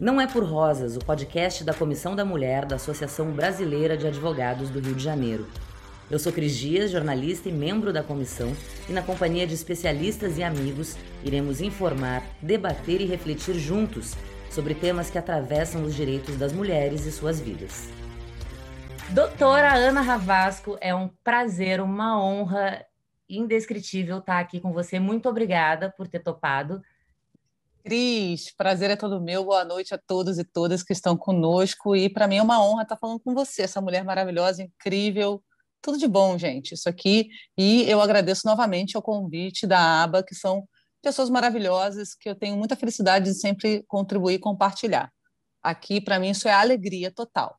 [0.00, 4.70] Não é por Rosas, o podcast da Comissão da Mulher da Associação Brasileira de Advogados
[4.70, 5.48] do Rio de Janeiro.
[6.08, 8.52] Eu sou Cris Dias, jornalista e membro da comissão,
[8.88, 14.14] e na companhia de especialistas e amigos, iremos informar, debater e refletir juntos
[14.48, 17.88] sobre temas que atravessam os direitos das mulheres e suas vidas.
[19.08, 22.86] Doutora Ana Ravasco, é um prazer, uma honra
[23.28, 25.00] indescritível estar aqui com você.
[25.00, 26.80] Muito obrigada por ter topado.
[27.88, 29.46] Cris, prazer é todo meu.
[29.46, 31.96] Boa noite a todos e todas que estão conosco.
[31.96, 35.42] E para mim é uma honra estar falando com você, essa mulher maravilhosa, incrível.
[35.80, 37.30] Tudo de bom, gente, isso aqui.
[37.56, 40.68] E eu agradeço novamente ao convite da ABA, que são
[41.02, 45.10] pessoas maravilhosas, que eu tenho muita felicidade de sempre contribuir e compartilhar.
[45.62, 47.56] Aqui, para mim, isso é alegria total.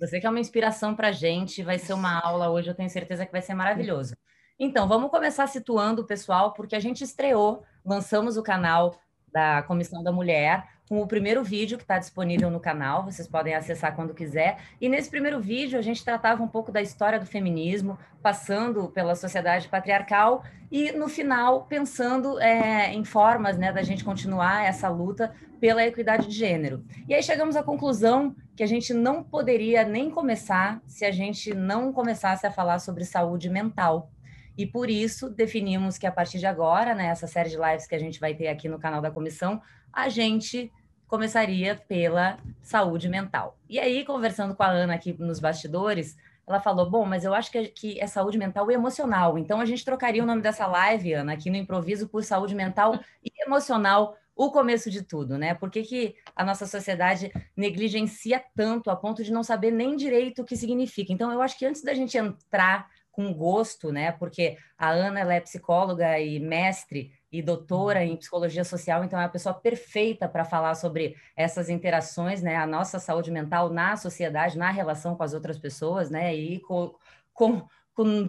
[0.00, 2.88] Você que é uma inspiração para a gente, vai ser uma aula hoje, eu tenho
[2.88, 4.16] certeza que vai ser maravilhoso.
[4.58, 8.98] Então, vamos começar situando o pessoal, porque a gente estreou, lançamos o canal
[9.32, 13.54] da Comissão da Mulher, com o primeiro vídeo que está disponível no canal, vocês podem
[13.54, 14.56] acessar quando quiser.
[14.80, 19.14] E nesse primeiro vídeo a gente tratava um pouco da história do feminismo, passando pela
[19.14, 25.34] sociedade patriarcal e no final pensando é, em formas né, da gente continuar essa luta
[25.60, 26.82] pela equidade de gênero.
[27.06, 31.52] E aí chegamos à conclusão que a gente não poderia nem começar se a gente
[31.54, 34.10] não começasse a falar sobre saúde mental.
[34.58, 37.98] E por isso definimos que a partir de agora, né, série de lives que a
[37.98, 40.72] gente vai ter aqui no canal da comissão, a gente
[41.06, 43.56] começaria pela saúde mental.
[43.68, 47.52] E aí, conversando com a Ana aqui nos bastidores, ela falou: Bom, mas eu acho
[47.52, 49.38] que, que é saúde mental e emocional.
[49.38, 52.98] Então a gente trocaria o nome dessa live, Ana, aqui no improviso, por saúde mental
[53.22, 55.54] e emocional, o começo de tudo, né?
[55.54, 60.42] Por que, que a nossa sociedade negligencia tanto a ponto de não saber nem direito
[60.42, 61.12] o que significa?
[61.12, 64.12] Então, eu acho que antes da gente entrar com gosto, né?
[64.12, 69.24] Porque a Ana ela é psicóloga e mestre e doutora em psicologia social, então é
[69.24, 72.54] a pessoa perfeita para falar sobre essas interações, né?
[72.54, 76.32] A nossa saúde mental na sociedade, na relação com as outras pessoas, né?
[76.32, 76.94] E com,
[77.34, 77.66] com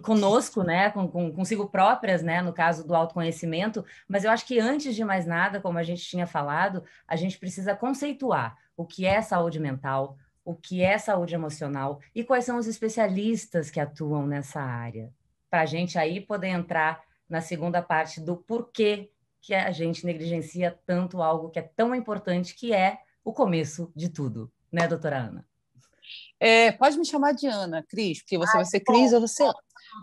[0.02, 4.58] conosco, né, com, com, consigo próprias, né, no caso do autoconhecimento, mas eu acho que
[4.58, 9.06] antes de mais nada, como a gente tinha falado, a gente precisa conceituar o que
[9.06, 14.26] é saúde mental, o que é saúde emocional e quais são os especialistas que atuam
[14.26, 15.12] nessa área,
[15.50, 20.78] para a gente aí poder entrar na segunda parte do porquê que a gente negligencia
[20.86, 25.46] tanto algo que é tão importante, que é o começo de tudo, né, doutora Ana?
[26.38, 29.44] É, pode me chamar de Ana, Cris, porque você Ai, vai ser Cris ou você.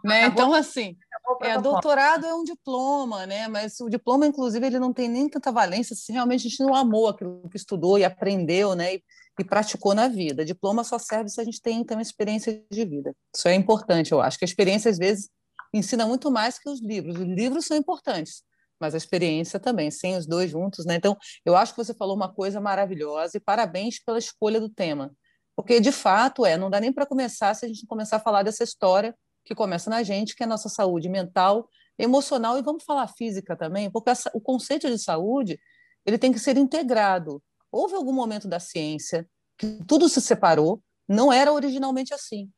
[0.03, 0.25] Né?
[0.25, 0.95] Então, assim,
[1.41, 3.47] é, doutorado é um diploma, né?
[3.47, 6.75] Mas o diploma, inclusive, ele não tem nem tanta valência se realmente a gente não
[6.75, 8.95] amou aquilo que estudou e aprendeu, né?
[8.95, 9.03] E,
[9.39, 10.43] e praticou na vida.
[10.43, 13.13] Diploma só serve se a gente tem então experiência de vida.
[13.35, 14.37] Isso é importante, eu acho.
[14.37, 15.29] Que a experiência às vezes
[15.73, 17.15] ensina muito mais que os livros.
[17.15, 18.43] Os livros são importantes,
[18.79, 20.95] mas a experiência também, sem os dois juntos, né?
[20.95, 21.15] Então,
[21.45, 25.11] eu acho que você falou uma coisa maravilhosa e parabéns pela escolha do tema.
[25.55, 28.43] Porque de fato é, não dá nem para começar se a gente começar a falar
[28.43, 31.67] dessa história que começa na gente, que é a nossa saúde mental,
[31.97, 35.59] emocional e vamos falar física também, porque essa, o conceito de saúde
[36.05, 37.41] ele tem que ser integrado.
[37.77, 42.49] Houve algum momento da ciência que tudo se separou, não era originalmente assim.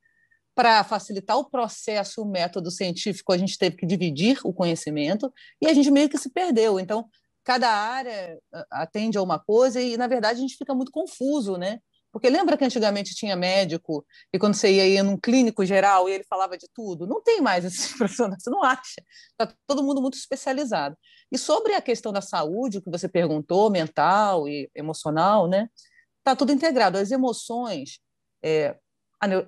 [0.56, 5.32] Para facilitar o processo, o método científico, a gente teve que dividir o conhecimento
[5.62, 6.80] e a gente meio que se perdeu.
[6.80, 7.06] Então,
[7.44, 8.40] cada área
[8.72, 11.80] atende a uma coisa e, na verdade, a gente fica muito confuso, né?
[12.12, 16.14] Porque lembra que antigamente tinha médico e quando você ia, ia num clínico geral e
[16.14, 17.06] ele falava de tudo?
[17.06, 19.02] Não tem mais esse profissional, você não acha.
[19.32, 20.98] Está todo mundo muito especializado.
[21.32, 25.70] E sobre a questão da saúde, que você perguntou, mental e emocional, né?
[26.18, 26.98] Está tudo integrado.
[26.98, 28.00] As emoções,
[28.44, 28.76] é,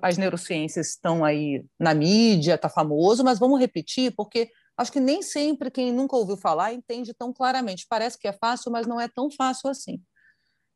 [0.00, 5.22] as neurociências estão aí na mídia, está famoso, mas vamos repetir, porque acho que nem
[5.22, 7.86] sempre quem nunca ouviu falar entende tão claramente.
[7.88, 10.00] Parece que é fácil, mas não é tão fácil assim.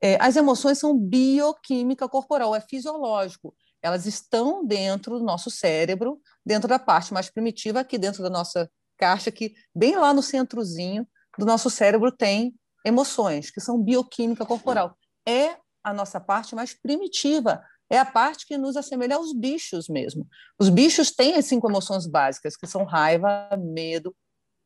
[0.01, 3.55] É, as emoções são bioquímica corporal, é fisiológico.
[3.83, 8.71] Elas estão dentro do nosso cérebro, dentro da parte mais primitiva, aqui dentro da nossa
[8.99, 11.06] caixa, que bem lá no centrozinho
[11.39, 12.55] do nosso cérebro tem
[12.85, 14.97] emoções, que são bioquímica corporal.
[15.26, 20.26] É a nossa parte mais primitiva, é a parte que nos assemelha aos bichos mesmo.
[20.59, 24.15] Os bichos têm as cinco emoções básicas, que são raiva, medo,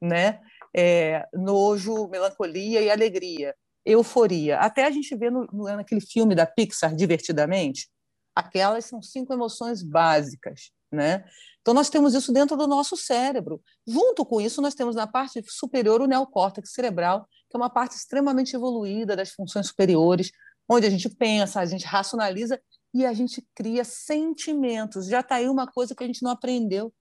[0.01, 0.41] né?
[0.75, 3.55] É, nojo, melancolia e alegria
[3.85, 4.59] euforia.
[4.59, 7.89] Até a gente vê no, naquele filme da Pixar, Divertidamente,
[8.35, 11.25] aquelas são cinco emoções básicas, né?
[11.61, 13.61] Então, nós temos isso dentro do nosso cérebro.
[13.87, 17.97] Junto com isso, nós temos na parte superior o neocórtex cerebral, que é uma parte
[17.97, 20.31] extremamente evoluída das funções superiores,
[20.69, 22.61] onde a gente pensa, a gente racionaliza
[22.95, 25.07] e a gente cria sentimentos.
[25.07, 26.93] Já está aí uma coisa que a gente não aprendeu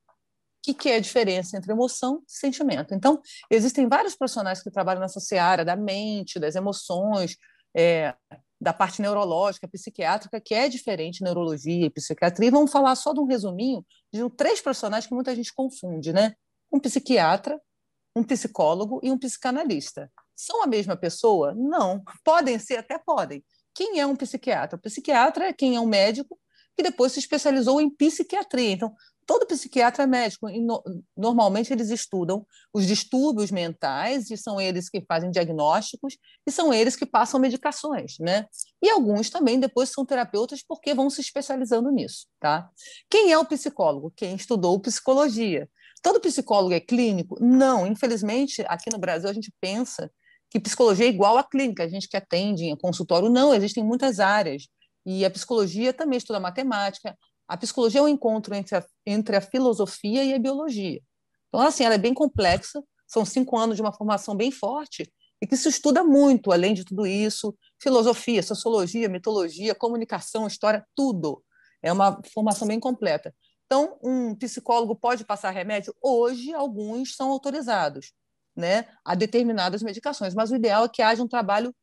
[0.61, 2.93] que, que é a diferença entre emoção e sentimento.
[2.93, 7.37] Então, existem vários profissionais que trabalham nessa seara da mente, das emoções,
[7.75, 8.13] é,
[8.59, 12.47] da parte neurológica, psiquiátrica, que é diferente neurologia e psiquiatria.
[12.47, 16.33] E vamos falar só de um resuminho de três profissionais que muita gente confunde, né?
[16.71, 17.59] Um psiquiatra,
[18.15, 20.11] um psicólogo e um psicanalista.
[20.35, 21.53] São a mesma pessoa?
[21.55, 22.03] Não.
[22.23, 23.43] Podem ser, até podem.
[23.73, 24.77] Quem é um psiquiatra?
[24.77, 26.37] O psiquiatra é quem é um médico
[26.75, 28.71] que depois se especializou em psiquiatria.
[28.71, 28.93] Então,
[29.29, 30.83] todo psiquiatra é médico e no,
[31.15, 32.43] normalmente eles estudam
[32.73, 36.17] os distúrbios mentais e são eles que fazem diagnósticos
[36.47, 38.47] e são eles que passam medicações, né?
[38.81, 42.71] E alguns também depois são terapeutas porque vão se especializando nisso, tá?
[43.07, 44.11] Quem é o psicólogo?
[44.15, 45.69] Quem estudou psicologia.
[46.01, 47.37] Todo psicólogo é clínico?
[47.39, 50.11] Não, infelizmente, aqui no Brasil a gente pensa
[50.49, 54.19] que psicologia é igual à clínica, a gente que atende em consultório, não, existem muitas
[54.19, 54.63] áreas.
[55.05, 57.15] E a psicologia também estuda matemática,
[57.49, 61.01] a psicologia é um encontro entre a, entre a filosofia e a biologia.
[61.47, 65.11] Então, assim, ela é bem complexa, são cinco anos de uma formação bem forte
[65.41, 71.43] e que se estuda muito, além de tudo isso, filosofia, sociologia, mitologia, comunicação, história, tudo.
[71.81, 73.33] É uma formação bem completa.
[73.65, 75.95] Então, um psicólogo pode passar remédio?
[76.03, 78.11] Hoje, alguns são autorizados
[78.55, 81.73] né, a determinadas medicações, mas o ideal é que haja um trabalho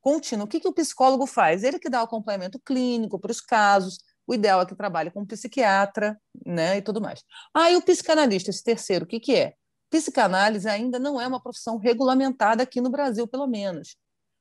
[0.00, 0.46] contínuo.
[0.46, 1.64] O que, que o psicólogo faz?
[1.64, 5.20] Ele que dá o complemento clínico para os casos, o ideal é que trabalhe com
[5.20, 7.24] um psiquiatra, né, e tudo mais.
[7.54, 9.54] Ah, e o psicanalista, esse terceiro, o que, que é?
[9.90, 13.96] Psicanálise ainda não é uma profissão regulamentada aqui no Brasil, pelo menos.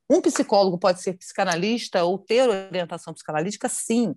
[0.09, 4.13] Um psicólogo pode ser psicanalista ou ter orientação psicanalítica, sim,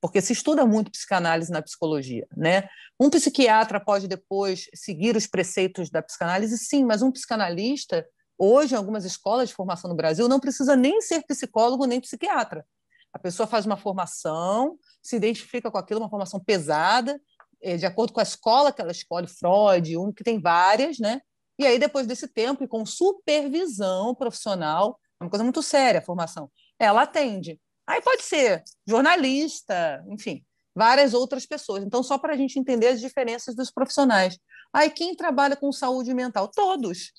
[0.00, 2.68] porque se estuda muito psicanálise na psicologia, né?
[2.98, 8.04] Um psiquiatra pode depois seguir os preceitos da psicanálise, sim, mas um psicanalista,
[8.36, 12.66] hoje, em algumas escolas de formação no Brasil, não precisa nem ser psicólogo nem psiquiatra.
[13.14, 17.18] A pessoa faz uma formação, se identifica com aquilo, uma formação pesada,
[17.62, 21.20] é, de acordo com a escola que ela escolhe, Freud, um que tem várias, né?
[21.56, 26.04] E aí, depois desse tempo, e com supervisão profissional, é uma coisa muito séria a
[26.04, 27.60] formação, ela atende.
[27.86, 30.44] Aí pode ser jornalista, enfim,
[30.74, 31.84] várias outras pessoas.
[31.84, 34.36] Então, só para a gente entender as diferenças dos profissionais.
[34.72, 36.48] Aí, quem trabalha com saúde mental?
[36.48, 37.12] Todos.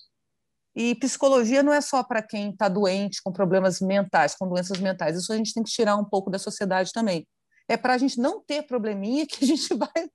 [0.76, 5.18] E psicologia não é só para quem está doente, com problemas mentais, com doenças mentais.
[5.18, 7.26] Isso a gente tem que tirar um pouco da sociedade também.
[7.68, 10.10] É para a gente não ter probleminha que a gente vai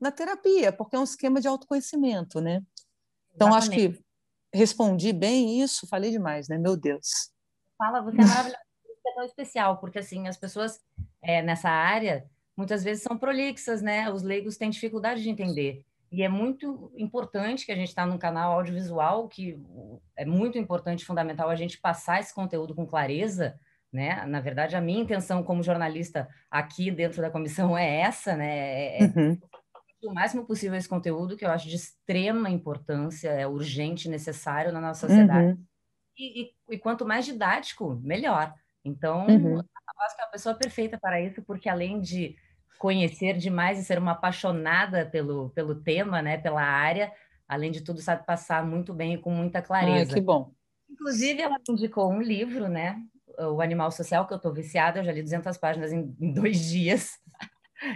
[0.00, 2.62] na terapia, porque é um esquema de autoconhecimento, né?
[3.34, 3.88] Então, Exatamente.
[3.88, 4.06] acho que
[4.56, 6.56] respondi bem isso, falei demais, né?
[6.56, 7.30] Meu Deus.
[7.76, 8.58] Fala, você é maravilhosa,
[9.06, 10.80] é tão especial, porque assim, as pessoas
[11.22, 12.26] é, nessa área
[12.56, 14.10] muitas vezes são prolixas, né?
[14.10, 15.84] Os leigos têm dificuldade de entender.
[16.10, 19.60] E é muito importante que a gente está num canal audiovisual, que
[20.16, 23.58] é muito importante, fundamental a gente passar esse conteúdo com clareza,
[23.92, 24.24] né?
[24.26, 28.56] Na verdade, a minha intenção como jornalista aqui dentro da comissão é essa, né?
[28.56, 29.38] É, é uhum.
[30.04, 34.80] o máximo possível esse conteúdo que eu acho de extrema importância, é urgente, necessário na
[34.80, 35.52] nossa sociedade.
[35.52, 35.64] Uhum.
[36.18, 38.54] E, e, e, quanto mais didático, melhor.
[38.84, 39.56] Então, uhum.
[39.56, 42.36] eu acho que é a pessoa perfeita para isso, porque além de
[42.78, 47.12] conhecer demais e ser uma apaixonada pelo, pelo tema, né, pela área.
[47.48, 50.12] Além de tudo, sabe passar muito bem e com muita clareza.
[50.12, 50.52] Ah, que bom.
[50.90, 53.00] Inclusive, ela indicou um livro, né?
[53.38, 56.58] O Animal Social, que eu estou viciada, eu já li 200 páginas em, em dois
[56.68, 57.18] dias.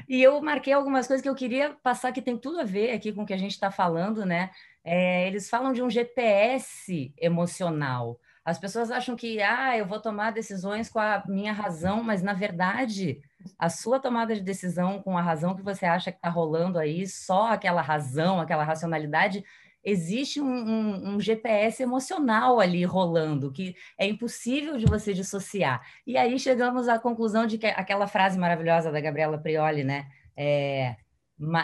[0.09, 3.12] E eu marquei algumas coisas que eu queria passar que tem tudo a ver aqui
[3.12, 4.50] com o que a gente está falando, né?
[4.85, 8.21] É, eles falam de um GPS emocional.
[8.44, 12.32] As pessoas acham que, ah, eu vou tomar decisões com a minha razão, mas na
[12.32, 13.22] verdade
[13.59, 17.06] a sua tomada de decisão com a razão que você acha que está rolando aí,
[17.06, 19.44] só aquela razão, aquela racionalidade,
[19.85, 25.81] existe um, um, um, GPS emocional ali rolando, que é impossível de você dissociar.
[26.06, 30.06] E aí chegamos à conclusão de que aquela frase maravilhosa da Gabriela Prioli, né?
[30.37, 30.97] É,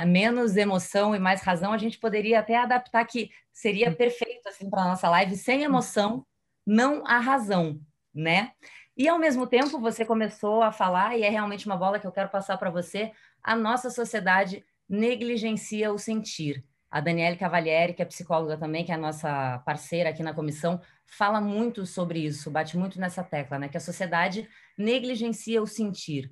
[0.06, 4.84] menos emoção e mais razão, a gente poderia até adaptar que seria perfeito assim para
[4.84, 6.24] nossa live sem emoção,
[6.66, 7.78] não a razão,
[8.14, 8.52] né?
[8.96, 12.12] E, ao mesmo tempo, você começou a falar, e é realmente uma bola que eu
[12.12, 13.12] quero passar para você,
[13.42, 16.64] a nossa sociedade negligencia o sentir.
[16.90, 20.80] A Daniele Cavalieri, que é psicóloga também, que é a nossa parceira aqui na comissão,
[21.04, 23.68] fala muito sobre isso, bate muito nessa tecla, né?
[23.68, 24.48] Que a sociedade
[24.78, 26.30] negligencia o sentir.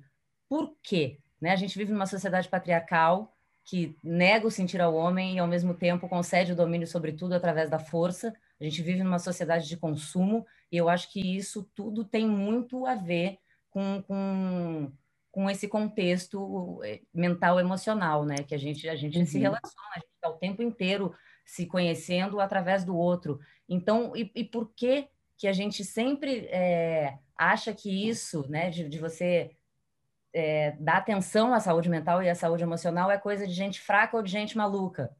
[0.49, 1.19] Por quê?
[1.39, 1.51] Né?
[1.51, 3.31] A gente vive numa sociedade patriarcal
[3.63, 7.33] que nega o sentir ao homem e, ao mesmo tempo, concede o domínio sobre tudo
[7.33, 8.33] através da força.
[8.65, 12.85] A gente vive numa sociedade de consumo e eu acho que isso tudo tem muito
[12.87, 13.37] a ver
[13.69, 14.91] com, com,
[15.31, 18.37] com esse contexto eh, mental emocional, né?
[18.37, 19.25] Que a gente, a gente uhum.
[19.25, 21.13] se relaciona, a gente está o tempo inteiro
[21.45, 23.39] se conhecendo através do outro.
[23.69, 25.07] Então, e, e por que
[25.37, 29.51] que a gente sempre é, acha que isso, né, de, de você
[30.33, 34.17] é, dar atenção à saúde mental e à saúde emocional é coisa de gente fraca
[34.17, 35.15] ou de gente maluca?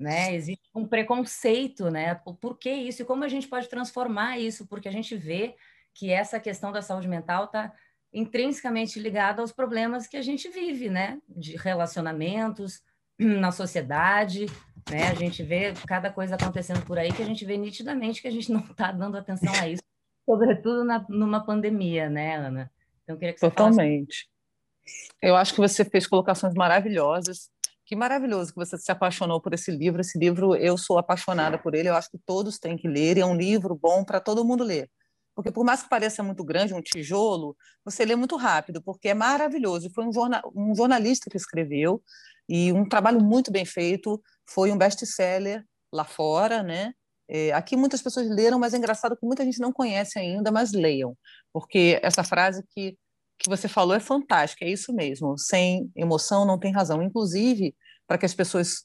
[0.00, 0.34] Né?
[0.34, 2.14] Existe um preconceito, né?
[2.14, 3.02] Por, que isso?
[3.02, 4.66] E como a gente pode transformar isso?
[4.66, 5.54] Porque a gente vê
[5.92, 7.70] que essa questão da saúde mental está
[8.12, 11.20] intrinsecamente ligada aos problemas que a gente vive, né?
[11.28, 12.82] De relacionamentos
[13.18, 14.46] na sociedade,
[14.90, 15.08] né?
[15.08, 18.32] A gente vê cada coisa acontecendo por aí que a gente vê nitidamente que a
[18.32, 19.82] gente não está dando atenção a isso,
[20.24, 22.72] sobretudo na, numa pandemia, né, Ana?
[23.04, 24.24] Então, queria que você Totalmente.
[24.24, 25.10] Falasse...
[25.20, 27.50] Eu acho que você fez colocações maravilhosas.
[27.90, 30.00] Que maravilhoso que você se apaixonou por esse livro.
[30.00, 31.88] Esse livro, eu sou apaixonada por ele.
[31.88, 33.18] Eu acho que todos têm que ler.
[33.18, 34.88] É um livro bom para todo mundo ler.
[35.34, 39.14] Porque, por mais que pareça muito grande, um tijolo, você lê muito rápido, porque é
[39.14, 39.90] maravilhoso.
[39.92, 42.00] Foi um, jornal, um jornalista que escreveu,
[42.48, 44.22] e um trabalho muito bem feito.
[44.48, 46.92] Foi um best-seller lá fora, né?
[47.28, 50.70] É, aqui muitas pessoas leram, mas é engraçado que muita gente não conhece ainda, mas
[50.70, 51.16] leiam,
[51.52, 52.96] porque essa frase que,
[53.40, 55.36] que você falou é fantástica, é isso mesmo.
[55.38, 57.02] Sem emoção não tem razão.
[57.02, 57.74] Inclusive,
[58.06, 58.84] para que as pessoas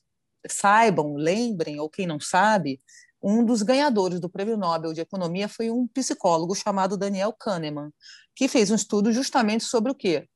[0.50, 2.79] saibam, lembrem, ou quem não sabe,
[3.21, 7.91] um dos ganhadores do Prêmio Nobel de Economia foi um psicólogo chamado Daniel Kahneman,
[8.35, 10.27] que fez um estudo justamente sobre o quê?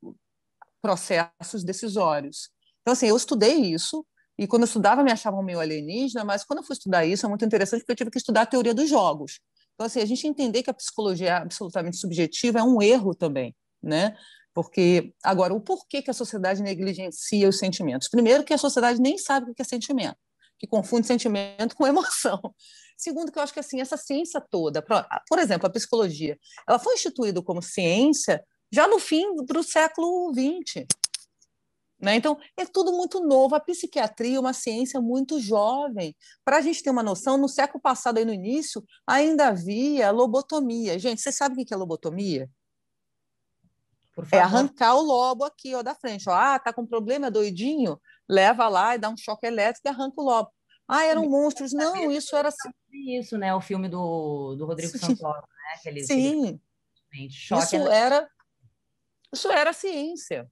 [0.82, 2.50] Processos decisórios.
[2.82, 4.06] Então, assim, eu estudei isso,
[4.38, 7.30] e quando eu estudava me achavam meio alienígena, mas quando eu fui estudar isso é
[7.30, 9.40] muito interessante porque eu tive que estudar a teoria dos jogos.
[9.76, 13.56] Então, assim, a gente entender que a psicologia é absolutamente subjetiva é um erro também,
[13.82, 14.16] né?
[14.54, 18.10] Porque, agora, o porquê que a sociedade negligencia os sentimentos?
[18.10, 20.18] Primeiro, que a sociedade nem sabe o que é sentimento,
[20.58, 22.40] que confunde sentimento com emoção.
[22.98, 24.84] Segundo, que eu acho que assim essa ciência toda,
[25.28, 30.86] por exemplo, a psicologia, ela foi instituída como ciência já no fim do século XX.
[32.02, 32.16] Né?
[32.16, 33.56] Então, é tudo muito novo.
[33.56, 36.16] A psiquiatria é uma ciência muito jovem.
[36.46, 40.98] Para a gente ter uma noção, no século passado, aí no início, ainda havia lobotomia.
[40.98, 42.50] Gente, você sabe o que é lobotomia?
[44.32, 46.30] É arrancar o lobo aqui ó, da frente.
[46.30, 46.34] Ó.
[46.34, 48.00] Ah, tá com problema, doidinho?
[48.28, 50.52] Leva lá e dá um choque elétrico e arranca o lobo.
[50.88, 51.72] Ah, eram monstros.
[51.72, 52.70] Não, isso era assim.
[52.92, 53.54] Isso, né?
[53.54, 54.98] O filme do, do Rodrigo.
[54.98, 55.76] Santoro, né?
[55.76, 56.60] Aquele, Sim.
[57.12, 57.28] Aquele...
[57.28, 58.30] Isso era,
[59.32, 60.50] isso era ciência.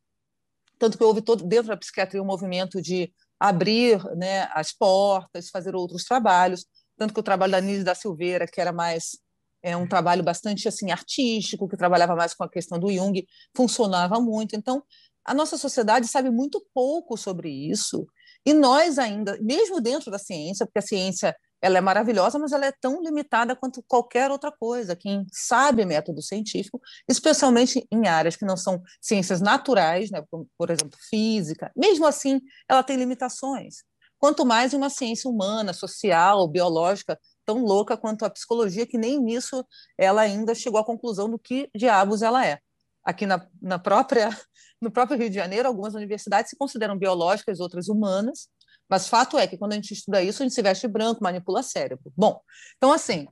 [0.77, 5.75] Tanto que houve todo, dentro da psiquiatria um movimento de abrir né, as portas, fazer
[5.75, 6.65] outros trabalhos.
[6.95, 9.17] Tanto que o trabalho da Nise da Silveira, que era mais
[9.61, 14.19] é um trabalho bastante assim artístico, que trabalhava mais com a questão do Jung, funcionava
[14.19, 14.55] muito.
[14.55, 14.83] Então,
[15.25, 18.07] a nossa sociedade sabe muito pouco sobre isso.
[18.45, 22.65] E nós ainda, mesmo dentro da ciência, porque a ciência ela é maravilhosa, mas ela
[22.65, 24.95] é tão limitada quanto qualquer outra coisa.
[24.95, 30.69] Quem sabe método científico, especialmente em áreas que não são ciências naturais, né, como, por
[30.69, 33.77] exemplo, física, mesmo assim, ela tem limitações.
[34.19, 39.66] Quanto mais uma ciência humana, social, biológica, tão louca quanto a psicologia, que nem nisso
[39.98, 42.60] ela ainda chegou à conclusão do que diabos ela é.
[43.04, 44.30] Aqui na, na própria,
[44.82, 48.50] no próprio Rio de Janeiro, algumas universidades se consideram biológicas, outras humanas,
[48.89, 51.63] mas fato é que quando a gente estuda isso, a gente se veste branco, manipula
[51.63, 52.12] cérebro.
[52.16, 52.39] Bom,
[52.75, 53.27] então assim,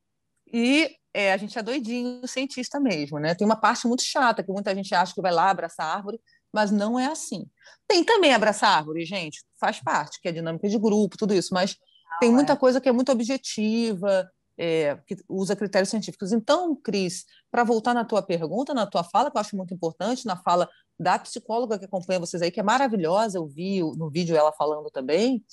[0.51, 3.35] e é, a gente é doidinho, cientista mesmo, né?
[3.35, 6.19] Tem uma parte muito chata que muita gente acha que vai lá abraçar a árvore,
[6.53, 7.45] mas não é assim.
[7.85, 11.75] Tem também abraçar árvore, gente, faz parte, que é dinâmica de grupo, tudo isso, mas
[12.19, 12.55] tem muita é.
[12.55, 16.31] coisa que é muito objetiva, é, que usa critérios científicos.
[16.31, 20.25] Então, Cris, para voltar na tua pergunta, na tua fala, que eu acho muito importante,
[20.25, 20.69] na fala
[20.99, 24.89] da psicóloga que acompanha vocês aí, que é maravilhosa, eu vi no vídeo ela falando
[24.89, 25.43] também.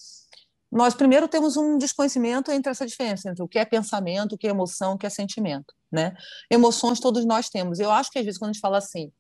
[0.71, 4.47] Nós primeiro temos um desconhecimento entre essa diferença entre o que é pensamento, o que
[4.47, 6.15] é emoção, o que é sentimento, né?
[6.51, 7.79] Emoções todos nós temos.
[7.79, 9.13] Eu acho que às vezes quando a gente fala assim,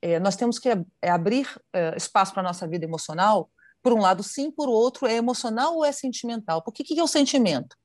[0.00, 3.50] é, nós temos que é, abrir é, espaço para a nossa vida emocional,
[3.82, 6.62] por um lado sim, por outro é emocional ou é sentimental?
[6.62, 7.76] Porque o que é o sentimento?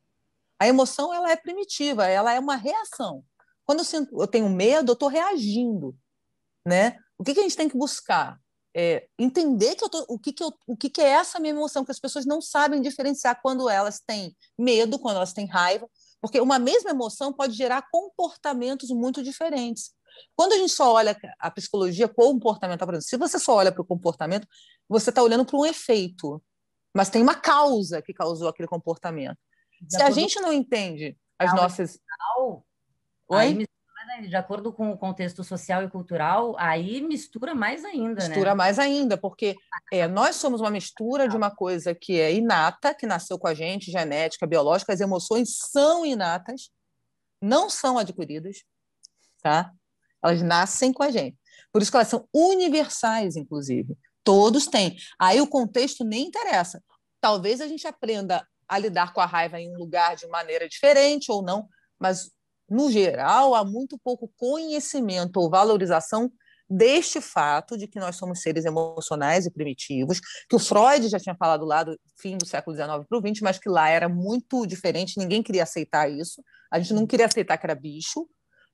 [0.59, 3.23] A emoção ela é primitiva, ela é uma reação.
[3.65, 5.95] Quando eu, sinto, eu tenho medo, eu estou reagindo,
[6.65, 6.97] né?
[7.17, 8.39] O que, que a gente tem que buscar?
[8.75, 11.53] É entender que eu tô, o, que, que, eu, o que, que é essa minha
[11.53, 15.89] emoção, que as pessoas não sabem diferenciar quando elas têm medo, quando elas têm raiva,
[16.21, 19.91] porque uma mesma emoção pode gerar comportamentos muito diferentes.
[20.35, 23.81] Quando a gente só olha a psicologia comportamental, por exemplo, se você só olha para
[23.81, 24.47] o comportamento,
[24.87, 26.41] você está olhando para um efeito,
[26.93, 29.37] mas tem uma causa que causou aquele comportamento.
[29.89, 31.99] Se a gente não entende as nossas.
[33.29, 33.67] Oi?
[34.21, 38.29] de acordo com o contexto social e cultural, aí mistura mais ainda, né?
[38.29, 38.55] Mistura né?
[38.55, 39.55] mais ainda, porque
[39.91, 43.53] é, nós somos uma mistura de uma coisa que é inata, que nasceu com a
[43.53, 46.71] gente, genética, biológica, as emoções são inatas,
[47.41, 48.63] não são adquiridas,
[49.43, 49.71] tá?
[50.23, 51.37] Elas nascem com a gente.
[51.71, 53.95] Por isso que elas são universais, inclusive.
[54.23, 54.97] Todos têm.
[55.19, 56.81] Aí o contexto nem interessa.
[57.21, 61.31] Talvez a gente aprenda a lidar com a raiva em um lugar de maneira diferente
[61.31, 61.67] ou não,
[61.99, 62.29] mas
[62.69, 66.29] no geral, há muito pouco conhecimento ou valorização
[66.69, 70.19] deste fato de que nós somos seres emocionais e primitivos,
[70.49, 73.41] que o Freud já tinha falado lá do fim do século XIX para o XX,
[73.41, 77.57] mas que lá era muito diferente, ninguém queria aceitar isso, a gente não queria aceitar
[77.57, 78.27] que era bicho,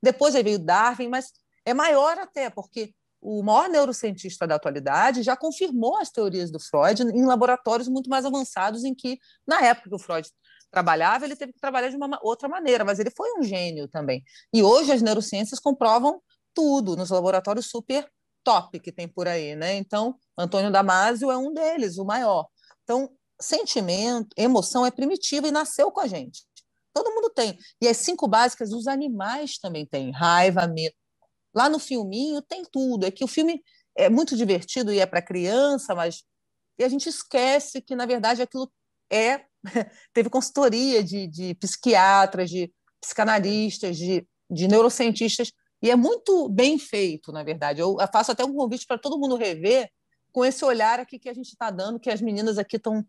[0.03, 1.31] Depois veio Darwin, mas
[1.65, 7.03] é maior até, porque o maior neurocientista da atualidade já confirmou as teorias do Freud
[7.03, 9.17] em laboratórios muito mais avançados, em que,
[9.47, 10.27] na época que o Freud
[10.69, 14.21] trabalhava, ele teve que trabalhar de uma outra maneira, mas ele foi um gênio também.
[14.53, 16.21] E hoje as neurociências comprovam
[16.53, 18.11] tudo nos laboratórios super
[18.43, 19.75] top que tem por aí, né?
[19.75, 22.47] Então, Antônio Damasio é um deles, o maior.
[22.83, 26.43] Então, sentimento, emoção é primitiva e nasceu com a gente.
[26.93, 27.57] Todo mundo tem.
[27.81, 30.11] E as cinco básicas, os animais também têm.
[30.11, 30.95] Raiva, medo.
[31.55, 33.05] Lá no filminho tem tudo.
[33.05, 33.61] É que o filme
[33.95, 36.23] é muito divertido e é para criança, mas
[36.77, 38.71] e a gente esquece que, na verdade, aquilo
[39.11, 39.45] é.
[40.13, 47.31] Teve consultoria de, de psiquiatras, de psicanalistas, de, de neurocientistas, e é muito bem feito,
[47.31, 47.81] na verdade.
[47.81, 49.89] Eu faço até um convite para todo mundo rever
[50.31, 53.05] com esse olhar aqui que a gente está dando, que as meninas aqui estão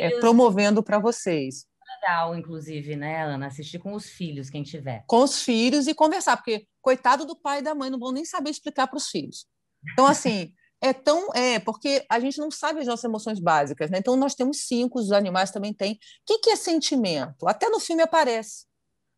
[0.00, 1.66] é, promovendo para vocês.
[2.00, 3.46] Legal, inclusive, né, Ana?
[3.46, 5.04] Assistir com os filhos, quem tiver.
[5.06, 8.24] Com os filhos e conversar, porque coitado do pai e da mãe, não vão nem
[8.24, 9.46] saber explicar para os filhos.
[9.92, 11.32] Então, assim, é tão.
[11.34, 13.98] É, porque a gente não sabe as nossas emoções básicas, né?
[13.98, 15.94] Então, nós temos cinco, os animais também têm.
[15.94, 17.48] O que, que é sentimento?
[17.48, 18.66] Até no filme aparece.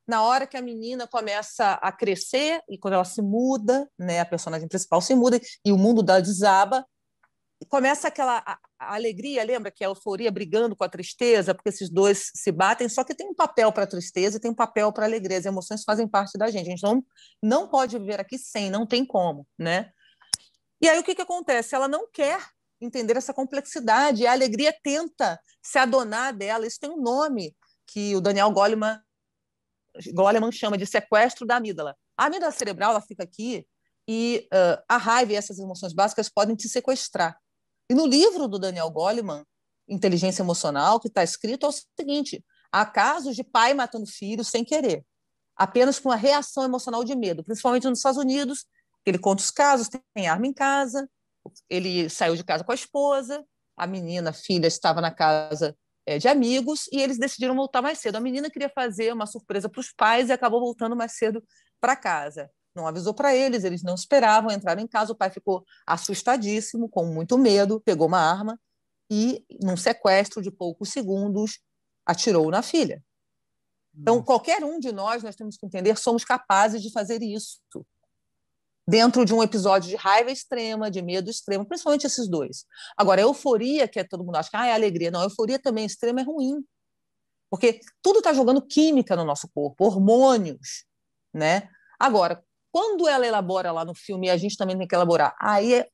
[0.09, 4.25] Na hora que a menina começa a crescer e quando ela se muda, né, a
[4.25, 6.85] personagem principal se muda e o mundo dela desaba,
[7.69, 8.43] começa aquela
[8.79, 12.89] alegria, lembra que é a euforia brigando com a tristeza, porque esses dois se batem,
[12.89, 15.39] só que tem um papel para a tristeza e tem um papel para a alegria.
[15.39, 16.67] As emoções fazem parte da gente.
[16.67, 17.05] A gente não,
[17.43, 19.91] não pode viver aqui sem, não tem como, né?
[20.81, 21.75] E aí o que, que acontece?
[21.75, 22.41] Ela não quer
[22.81, 26.67] entender essa complexidade, a alegria tenta se adonar dela.
[26.67, 27.55] Isso tem um nome
[27.87, 28.99] que o Daniel Goleman,
[30.15, 31.95] Goleman chama de sequestro da amígdala.
[32.17, 33.67] A amígdala cerebral ela fica aqui
[34.09, 37.39] e uh, a raiva e essas emoções básicas podem te sequestrar.
[37.91, 39.45] E no livro do Daniel Goleman,
[39.89, 44.65] Inteligência Emocional, que está escrito é o seguinte: há casos de pai matando filho sem
[44.65, 45.05] querer,
[45.57, 48.65] apenas com uma reação emocional de medo, principalmente nos Estados Unidos.
[49.05, 51.11] Ele conta os casos: tem arma em casa,
[51.69, 53.45] ele saiu de casa com a esposa,
[53.77, 55.77] a menina, a filha, estava na casa
[56.07, 58.15] é, de amigos e eles decidiram voltar mais cedo.
[58.15, 61.43] A menina queria fazer uma surpresa para os pais e acabou voltando mais cedo
[61.81, 65.65] para casa não avisou para eles, eles não esperavam, entraram em casa, o pai ficou
[65.87, 68.59] assustadíssimo, com muito medo, pegou uma arma
[69.11, 71.61] e, num sequestro de poucos segundos,
[72.07, 73.03] atirou na filha.
[73.95, 77.59] Então, qualquer um de nós, nós temos que entender, somos capazes de fazer isso.
[78.87, 82.65] Dentro de um episódio de raiva extrema, de medo extremo, principalmente esses dois.
[82.97, 85.11] Agora, a euforia, que é todo mundo acha que ah, é alegria.
[85.11, 86.65] Não, a euforia também extrema é ruim.
[87.51, 90.85] Porque tudo está jogando química no nosso corpo, hormônios.
[91.35, 91.69] Né?
[91.99, 95.75] Agora, quando ela elabora lá no filme, e a gente também tem que elaborar, aí
[95.75, 95.89] é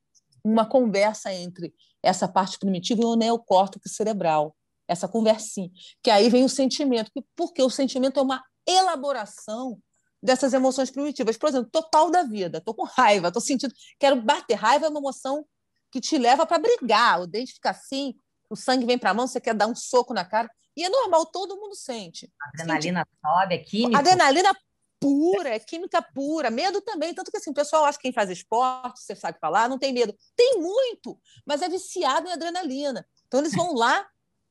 [0.44, 4.54] uma conversa entre essa parte primitiva e o neocórtex cerebral,
[4.86, 5.70] essa conversinha,
[6.02, 9.80] que aí vem o sentimento, porque o sentimento é uma elaboração
[10.22, 11.36] dessas emoções primitivas.
[11.36, 14.54] Por exemplo, total da vida, estou com raiva, estou sentindo, quero bater.
[14.54, 15.44] Raiva é uma emoção
[15.90, 18.14] que te leva para brigar, o dente fica assim,
[18.50, 20.88] o sangue vem para a mão, você quer dar um soco na cara, e é
[20.88, 22.30] normal, todo mundo sente.
[22.40, 23.18] Adrenalina sente.
[23.22, 23.96] sobe, é químico.
[23.96, 24.54] Adrenalina
[25.00, 26.50] pura, é química pura.
[26.50, 29.68] Medo também, tanto que assim, o pessoal acha que quem faz esporte, você sabe falar,
[29.68, 30.14] não tem medo.
[30.35, 33.06] Tem muito, mas é viciado em adrenalina.
[33.26, 34.06] Então eles vão lá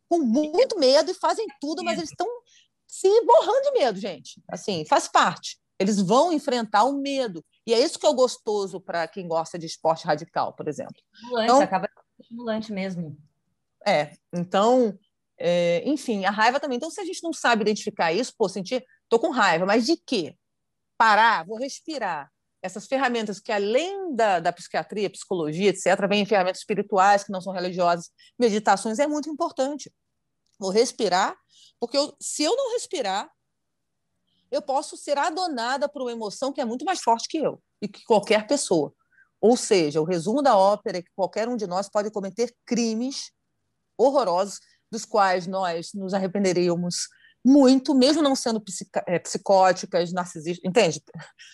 [0.09, 2.27] com muito medo e fazem tudo, mas eles estão
[2.87, 4.41] se borrando de medo, gente.
[4.47, 5.59] Assim, faz parte.
[5.77, 7.43] Eles vão enfrentar o medo.
[7.65, 10.95] E é isso que é o gostoso para quem gosta de esporte radical, por exemplo.
[11.13, 13.17] Estimulante, então, acaba estimulante mesmo.
[13.85, 14.97] É, então,
[15.37, 16.77] é, enfim, a raiva também.
[16.77, 19.95] Então, se a gente não sabe identificar isso, pô, sentir Estou com raiva, mas de
[19.95, 20.35] quê?
[20.97, 22.29] Parar, vou respirar.
[22.61, 27.53] Essas ferramentas que, além da, da psiquiatria, psicologia, etc., vêm ferramentas espirituais que não são
[27.53, 29.89] religiosas, meditações, é muito importante.
[30.59, 31.33] Vou respirar,
[31.79, 33.31] porque eu, se eu não respirar,
[34.51, 37.87] eu posso ser adonada por uma emoção que é muito mais forte que eu e
[37.87, 38.93] que qualquer pessoa.
[39.39, 43.31] Ou seja, o resumo da ópera é que qualquer um de nós pode cometer crimes
[43.97, 44.59] horrorosos,
[44.91, 47.07] dos quais nós nos arrependeríamos
[47.45, 48.61] muito, mesmo não sendo
[49.05, 50.99] é, psicóticas, narcisistas, entende?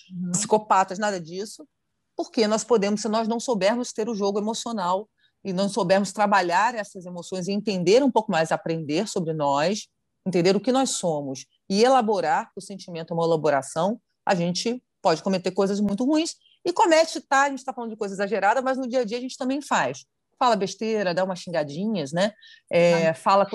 [0.10, 0.32] Uhum.
[0.32, 1.67] Psicopatas, nada disso,
[2.15, 5.10] porque nós podemos, se nós não soubermos ter o jogo emocional
[5.43, 9.89] e não soubermos trabalhar essas emoções e entender um pouco mais, aprender sobre nós,
[10.25, 15.21] entender o que nós somos e elaborar, o sentimento é uma elaboração, a gente pode
[15.21, 17.43] cometer coisas muito ruins e comete, tá?
[17.43, 19.62] A gente está falando de coisa exagerada, mas no dia a dia a gente também
[19.62, 20.06] faz.
[20.39, 22.32] Fala besteira, dá umas xingadinhas, né?
[22.71, 23.45] É, fala.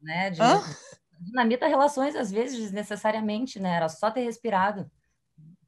[0.00, 0.30] Né?
[0.30, 0.40] De...
[1.20, 3.76] Dinamita relações, às vezes, desnecessariamente, né?
[3.76, 4.90] Era só ter respirado.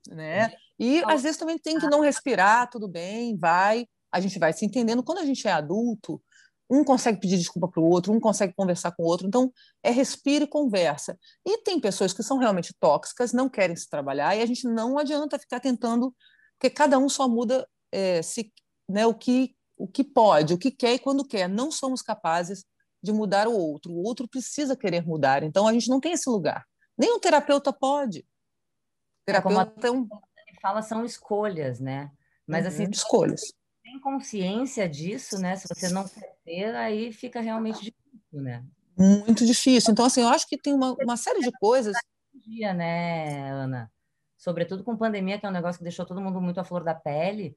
[0.08, 0.52] Né?
[0.78, 4.64] E às vezes também tem que não respirar, tudo bem, vai, a gente vai se
[4.64, 5.02] entendendo.
[5.02, 6.22] Quando a gente é adulto,
[6.70, 9.26] um consegue pedir desculpa para o outro, um consegue conversar com o outro.
[9.26, 11.18] Então, é respira e conversa.
[11.44, 14.98] E tem pessoas que são realmente tóxicas, não querem se trabalhar, e a gente não
[14.98, 16.14] adianta ficar tentando,
[16.58, 18.52] porque cada um só muda é, se,
[18.88, 21.48] né, o, que, o que pode, o que quer e quando quer.
[21.48, 22.64] Não somos capazes
[23.02, 23.92] de mudar o outro.
[23.92, 25.42] O outro precisa querer mudar.
[25.42, 26.66] Então, a gente não tem esse lugar.
[26.96, 28.20] Nem o terapeuta pode.
[28.20, 30.18] O terapeuta é, como a...
[30.48, 32.10] é fala, são escolhas, né?
[32.46, 33.58] Mas, assim, uhum, assim, escolhas
[33.88, 35.56] tem consciência disso, né?
[35.56, 38.64] Se você não quer ter, aí fica realmente difícil, né?
[38.96, 39.92] Muito difícil.
[39.92, 41.96] Então, assim, eu acho que tem uma, uma série de coisas.
[42.34, 43.90] Dia, né, Ana?
[44.36, 46.94] Sobretudo com pandemia, que é um negócio que deixou todo mundo muito à flor da
[46.94, 47.56] pele.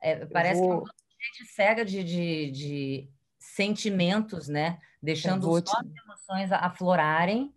[0.00, 0.84] É, parece vou...
[0.84, 3.10] que a gente cega de, de, de,
[3.42, 4.78] sentimentos, né?
[5.02, 5.72] Deixando só te...
[5.76, 7.52] as emoções aflorarem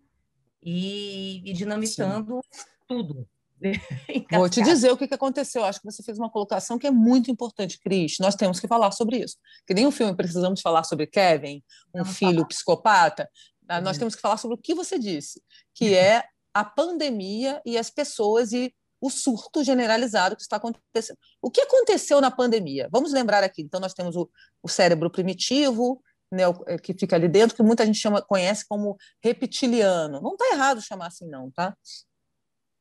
[0.62, 2.64] e, e dinamitando Sim.
[2.88, 3.28] tudo.
[4.30, 5.64] Vou te dizer o que aconteceu.
[5.64, 8.16] Acho que você fez uma colocação que é muito importante, Cris.
[8.20, 9.36] Nós temos que falar sobre isso.
[9.66, 11.62] Que nem o filme precisamos falar sobre Kevin,
[11.94, 12.48] um Vamos filho falar.
[12.48, 13.30] psicopata.
[13.70, 13.80] Uhum.
[13.80, 15.42] Nós temos que falar sobre o que você disse,
[15.74, 21.18] que é a pandemia e as pessoas e o surto generalizado que está acontecendo.
[21.40, 22.88] O que aconteceu na pandemia?
[22.90, 23.62] Vamos lembrar aqui.
[23.62, 24.28] Então, nós temos o,
[24.62, 28.96] o cérebro primitivo, né, é, que fica ali dentro, que muita gente chama, conhece como
[29.22, 30.20] reptiliano.
[30.20, 31.76] Não está errado chamar assim, não, tá?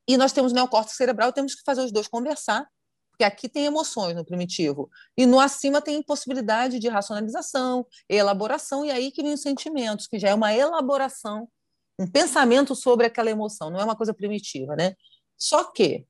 [0.07, 2.67] E nós temos neocórtex cerebral, temos que fazer os dois conversar,
[3.11, 8.91] porque aqui tem emoções no primitivo, e no acima tem possibilidade de racionalização, elaboração, e
[8.91, 11.47] aí que vem os sentimentos, que já é uma elaboração,
[11.97, 14.95] um pensamento sobre aquela emoção, não é uma coisa primitiva, né?
[15.37, 16.07] Só que,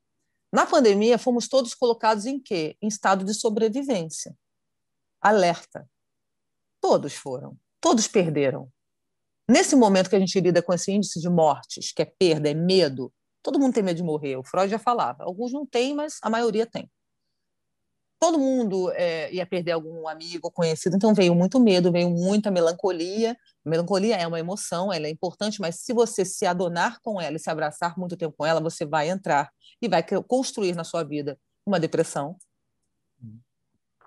[0.51, 2.77] na pandemia, fomos todos colocados em quê?
[2.81, 4.37] Em estado de sobrevivência.
[5.21, 5.89] Alerta.
[6.81, 7.57] Todos foram.
[7.81, 8.71] Todos perderam.
[9.49, 12.53] Nesse momento que a gente lida com esse índice de mortes, que é perda, é
[12.53, 13.13] medo,
[13.45, 15.23] Todo mundo tem medo de morrer, o Freud já falava.
[15.23, 16.89] Alguns não têm, mas a maioria tem.
[18.19, 23.37] Todo mundo é, ia perder algum amigo conhecido, então veio muito medo, veio muita melancolia.
[23.63, 27.39] melancolia é uma emoção, ela é importante, mas se você se adonar com ela e
[27.39, 29.51] se abraçar muito tempo com ela, você vai entrar
[29.81, 32.37] e vai construir na sua vida uma depressão.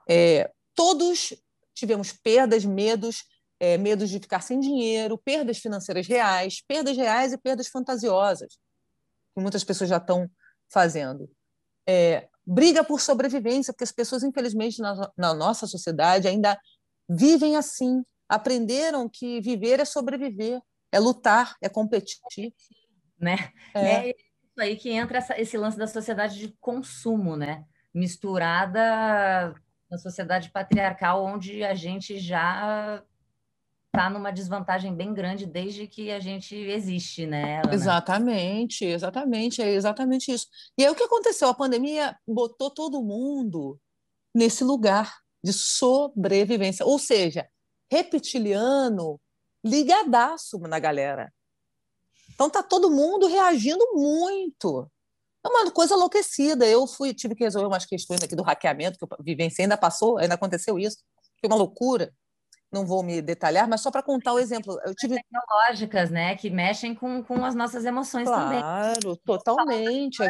[0.09, 1.35] É, todos
[1.75, 3.25] tivemos perdas, medos,
[3.61, 8.59] é, medos de ficar sem dinheiro, perdas financeiras reais, perdas reais e perdas fantasiosas
[9.39, 10.29] que muitas pessoas já estão
[10.69, 11.31] fazendo.
[11.87, 16.59] É, briga por sobrevivência, porque as pessoas, infelizmente, na, na, nossa sociedade ainda
[17.07, 20.59] vivem assim, aprenderam que viver é sobreviver,
[20.91, 22.55] é lutar, é competir.
[23.21, 23.53] Né?
[23.75, 27.65] É, é isso aí que entra essa, esse lance da sociedade de consumo, né?
[27.93, 29.55] misturada
[29.91, 33.03] na sociedade patriarcal, onde a gente já
[33.95, 37.63] está numa desvantagem bem grande desde que a gente existe, né?
[37.73, 40.47] Exatamente, exatamente, é exatamente isso.
[40.79, 41.49] E aí o que aconteceu?
[41.49, 43.79] A pandemia botou todo mundo
[44.35, 47.49] nesse lugar de sobrevivência, ou seja,
[47.91, 49.21] reptiliano
[49.65, 51.33] ligadaço na galera.
[52.35, 54.89] Então tá todo mundo reagindo muito.
[55.45, 56.67] É uma coisa enlouquecida.
[56.67, 60.19] Eu fui, tive que resolver umas questões aqui do hackeamento que eu vivenciei, ainda passou,
[60.19, 60.99] ainda aconteceu isso.
[61.41, 62.13] Foi uma loucura
[62.73, 64.79] não vou me detalhar, mas só para contar o exemplo.
[64.85, 68.61] Eu tive tecnológicas, né, que mexem com, com as nossas emoções claro, também.
[68.61, 70.23] Claro, totalmente.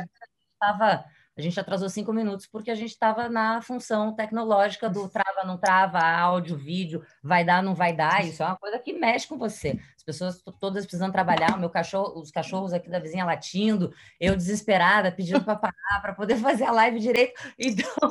[0.53, 1.05] Estava
[1.38, 5.57] a gente atrasou cinco minutos porque a gente estava na função tecnológica do trava, não
[5.57, 8.27] trava, áudio, vídeo, vai dar, não vai dar.
[8.27, 9.79] Isso é uma coisa que mexe com você.
[9.96, 14.35] As pessoas todas precisando trabalhar, o meu cachorro, os cachorros aqui da vizinha latindo, eu
[14.35, 17.40] desesperada, pedindo para parar, para poder fazer a live direito.
[17.57, 18.11] Então,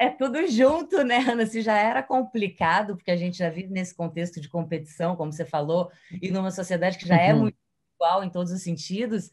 [0.00, 1.44] é tudo junto, né, Ana?
[1.44, 5.44] Se já era complicado, porque a gente já vive nesse contexto de competição, como você
[5.44, 5.90] falou,
[6.22, 7.40] e numa sociedade que já é uhum.
[7.40, 7.58] muito
[7.94, 9.30] igual em todos os sentidos,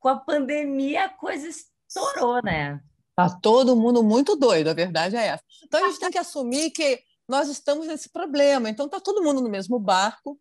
[0.00, 2.80] com a pandemia a coisa estourou, né?
[3.14, 5.44] Tá todo mundo muito doido, a verdade é essa.
[5.64, 8.68] Então a gente tem que assumir que nós estamos nesse problema.
[8.68, 10.36] Então tá todo mundo no mesmo barco,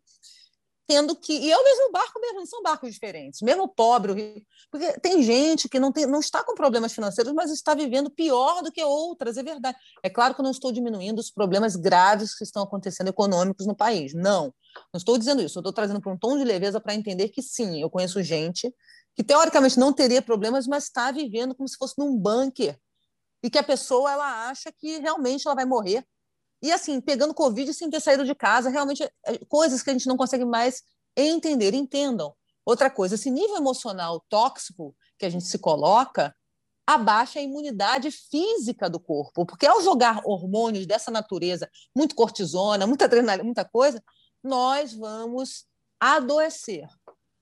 [0.88, 3.42] tendo que e é o mesmo barco mesmo, são barcos diferentes.
[3.42, 7.52] Mesmo pobre, rico, porque tem gente que não tem, não está com problemas financeiros, mas
[7.52, 9.78] está vivendo pior do que outras, é verdade.
[10.02, 13.76] É claro que eu não estou diminuindo os problemas graves que estão acontecendo econômicos no
[13.76, 14.14] país.
[14.14, 14.46] Não,
[14.94, 15.58] não estou dizendo isso.
[15.58, 18.74] Eu estou trazendo para um tom de leveza para entender que sim, eu conheço gente
[19.14, 22.80] que teoricamente não teria problemas, mas está vivendo como se fosse num bunker
[23.44, 26.06] e que a pessoa ela acha que realmente ela vai morrer
[26.62, 30.08] e assim pegando covid sem ter saído de casa, realmente é, coisas que a gente
[30.08, 30.82] não consegue mais
[31.16, 32.34] entender, entendam.
[32.66, 36.36] Outra coisa, esse nível emocional tóxico que a gente se coloca
[36.86, 43.06] abaixa a imunidade física do corpo, porque ao jogar hormônios dessa natureza, muito cortisona, muita
[43.06, 44.02] adrenalina, muita coisa,
[44.42, 45.66] nós vamos
[46.00, 46.88] adoecer.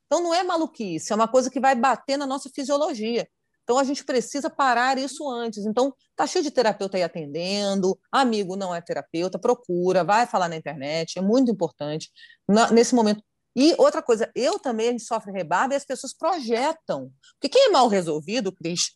[0.08, 3.28] Então não é maluquice, é uma coisa que vai bater na nossa fisiologia.
[3.65, 5.65] Então a gente precisa parar isso antes.
[5.65, 10.56] Então tá cheio de terapeuta aí atendendo, amigo não é terapeuta, procura, vai falar na
[10.56, 12.12] internet, é muito importante
[12.47, 13.23] na, nesse momento.
[13.56, 17.12] E outra coisa, eu também a gente sofre rebarba e as pessoas projetam.
[17.39, 18.91] Porque quem é mal resolvido, Cris,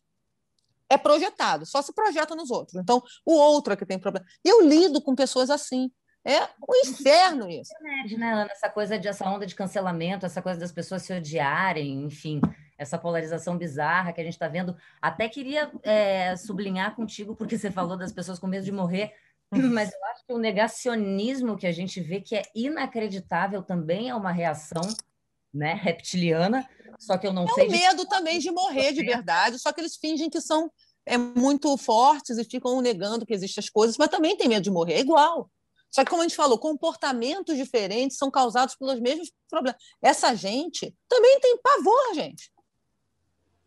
[0.88, 2.80] é projetado, só se projeta nos outros.
[2.80, 4.26] Então, o outro é que tem problema.
[4.44, 5.90] Eu lido com pessoas assim.
[6.22, 7.72] É um inferno isso.
[7.74, 8.50] É né, Ana?
[8.52, 12.42] Essa coisa de essa onda de cancelamento, essa coisa das pessoas se odiarem, enfim,
[12.80, 14.74] essa polarização bizarra que a gente está vendo.
[15.02, 19.12] Até queria é, sublinhar contigo, porque você falou das pessoas com medo de morrer,
[19.52, 24.14] mas eu acho que o negacionismo que a gente vê que é inacreditável também é
[24.14, 24.80] uma reação
[25.52, 26.66] né, reptiliana,
[26.98, 27.64] só que eu não é sei.
[27.64, 28.08] É o medo de...
[28.08, 30.72] também de morrer de verdade, só que eles fingem que são
[31.04, 34.70] é, muito fortes e ficam negando que existem as coisas, mas também tem medo de
[34.70, 35.50] morrer, é igual.
[35.90, 39.82] Só que, como a gente falou, comportamentos diferentes são causados pelos mesmos problemas.
[40.00, 42.50] Essa gente também tem pavor, gente.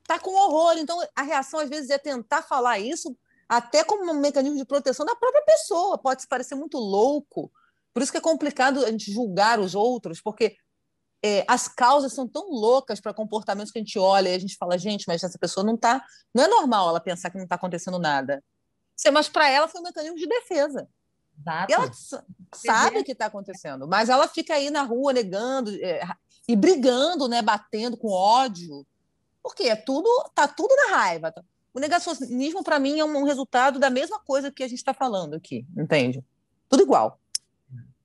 [0.03, 0.77] Está com horror.
[0.77, 5.05] Então, a reação, às vezes, é tentar falar isso até como um mecanismo de proteção
[5.05, 5.97] da própria pessoa.
[5.97, 7.51] Pode parecer muito louco.
[7.93, 10.55] Por isso que é complicado a gente julgar os outros, porque
[11.23, 14.57] é, as causas são tão loucas para comportamentos que a gente olha e a gente
[14.57, 16.03] fala, gente, mas essa pessoa não está.
[16.33, 18.43] Não é normal ela pensar que não está acontecendo nada.
[19.11, 20.87] Mas para ela foi um mecanismo de defesa.
[21.39, 21.73] Exato.
[21.73, 21.91] Ela
[22.53, 26.01] sabe o que está acontecendo, mas ela fica aí na rua negando é,
[26.47, 28.85] e brigando, né, batendo com ódio,
[29.43, 31.31] porque é tudo, tá tudo na raiva.
[31.31, 31.43] Tá?
[31.73, 35.35] O negacionismo para mim é um resultado da mesma coisa que a gente está falando
[35.35, 36.23] aqui, entende?
[36.69, 37.19] Tudo igual.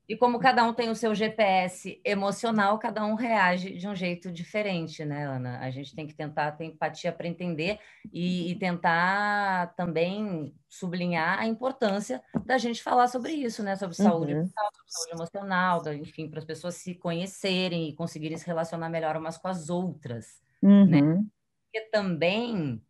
[0.09, 4.33] E como cada um tem o seu GPS emocional, cada um reage de um jeito
[4.33, 5.59] diferente, né, Ana?
[5.59, 7.79] A gente tem que tentar ter empatia para entender
[8.11, 13.77] e, e, tentar também sublinhar a importância da gente falar sobre isso, né?
[13.77, 14.45] Sobre saúde uhum.
[14.45, 19.15] mental, sobre saúde emocional, enfim, para as pessoas se conhecerem e conseguirem se relacionar melhor
[19.15, 20.41] umas com as outras?
[20.63, 20.87] Uhum.
[20.87, 21.25] né?
[21.65, 22.83] Porque também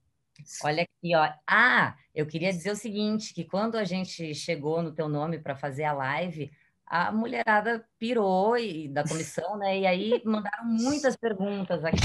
[0.64, 1.30] Olha aqui, ó.
[1.46, 5.56] Ah, eu queria dizer o seguinte, que quando a gente chegou no teu nome para
[5.56, 6.50] fazer a live,
[6.86, 9.80] a mulherada pirou e, da comissão, né?
[9.80, 11.98] E aí mandaram muitas perguntas aqui,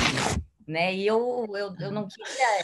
[0.67, 0.93] né?
[0.93, 2.63] E eu, eu, eu não queria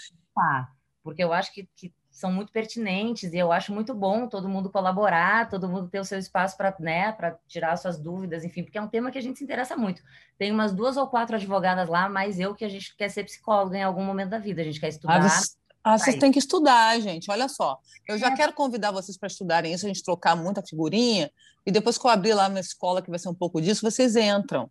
[1.03, 4.69] porque eu acho que, que são muito pertinentes e eu acho muito bom todo mundo
[4.69, 7.15] colaborar, todo mundo ter o seu espaço para né,
[7.47, 10.01] tirar suas dúvidas, enfim, porque é um tema que a gente se interessa muito.
[10.37, 13.77] Tem umas duas ou quatro advogadas lá, mas eu que a gente quer ser psicóloga
[13.77, 15.25] em algum momento da vida, a gente quer estudar.
[15.25, 15.41] Ah,
[15.81, 17.31] ah, vocês têm que estudar, gente.
[17.31, 17.79] Olha só.
[18.07, 18.35] Eu já é.
[18.35, 21.31] quero convidar vocês para estudarem isso, a gente trocar muita figurinha.
[21.65, 24.15] E depois que eu abrir lá na escola, que vai ser um pouco disso, vocês
[24.15, 24.69] entram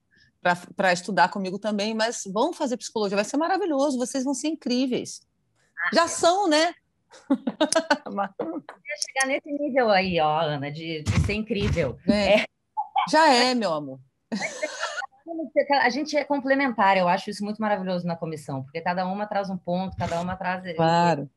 [0.77, 1.95] para estudar comigo também.
[1.95, 3.97] Mas vão fazer psicologia, vai ser maravilhoso.
[3.97, 5.23] Vocês vão ser incríveis.
[5.79, 6.09] Ah, já é.
[6.09, 6.75] são, né?
[9.07, 11.99] chegar nesse nível aí, ó, Ana, de, de ser incrível.
[12.09, 12.40] É.
[12.40, 12.44] É.
[13.11, 14.01] Já é, meu amor.
[15.83, 19.51] A gente é complementar, eu acho isso muito maravilhoso na comissão, porque cada uma traz
[19.51, 20.75] um ponto, cada uma traz.
[20.75, 21.29] Claro.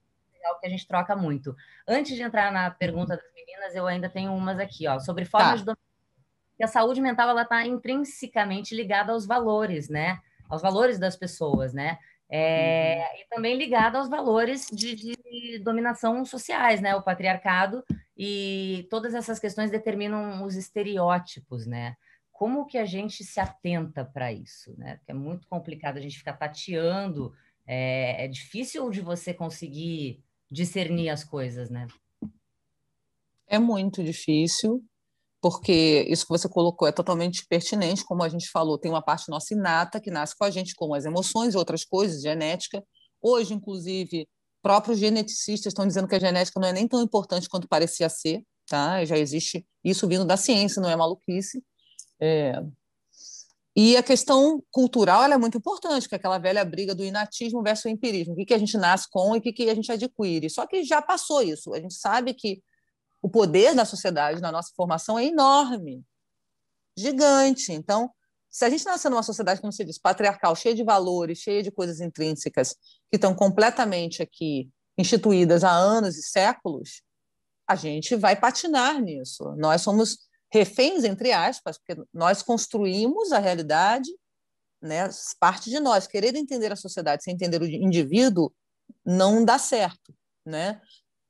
[0.41, 1.55] É algo que a gente troca muito.
[1.87, 5.61] Antes de entrar na pergunta das meninas, eu ainda tenho umas aqui, ó, sobre formas
[5.61, 5.73] tá.
[5.73, 5.79] de
[6.57, 10.19] que a saúde mental ela está intrinsecamente ligada aos valores, né?
[10.49, 11.97] Aos valores das pessoas, né?
[12.29, 13.19] É, uhum.
[13.19, 15.17] E também ligada aos valores de, de,
[15.63, 16.95] dominação sociais, né?
[16.95, 17.83] O patriarcado
[18.17, 21.95] e todas essas questões determinam os estereótipos, né?
[22.41, 24.95] como que a gente se atenta para isso, né?
[24.95, 27.31] Porque é muito complicado a gente ficar tateando,
[27.67, 31.85] é, é difícil de você conseguir discernir as coisas, né?
[33.45, 34.83] É muito difícil,
[35.39, 39.29] porque isso que você colocou é totalmente pertinente, como a gente falou, tem uma parte
[39.29, 42.83] nossa inata que nasce com a gente, como as emoções e outras coisas, genética.
[43.21, 44.27] Hoje, inclusive,
[44.61, 48.43] próprios geneticistas estão dizendo que a genética não é nem tão importante quanto parecia ser,
[48.67, 49.03] tá?
[49.05, 51.63] Já existe isso vindo da ciência, não é maluquice.
[52.19, 52.61] É.
[53.75, 57.85] E a questão cultural é muito importante, que é aquela velha briga do inatismo versus
[57.85, 58.33] o empirismo.
[58.33, 60.49] O que, que a gente nasce com e o que, que a gente adquire.
[60.49, 61.73] Só que já passou isso.
[61.73, 62.61] A gente sabe que
[63.21, 66.03] o poder da sociedade na nossa formação é enorme,
[66.97, 67.71] gigante.
[67.71, 68.11] Então,
[68.51, 71.71] se a gente nasce numa sociedade, como se diz, patriarcal, cheia de valores, cheia de
[71.71, 72.75] coisas intrínsecas,
[73.09, 77.01] que estão completamente aqui instituídas há anos e séculos,
[77.65, 79.55] a gente vai patinar nisso.
[79.55, 84.11] Nós somos reféns, entre aspas, porque nós construímos a realidade,
[84.81, 85.09] né,
[85.39, 86.05] parte de nós.
[86.05, 88.51] Querer entender a sociedade sem entender o indivíduo
[89.05, 90.13] não dá certo.
[90.45, 90.81] Né?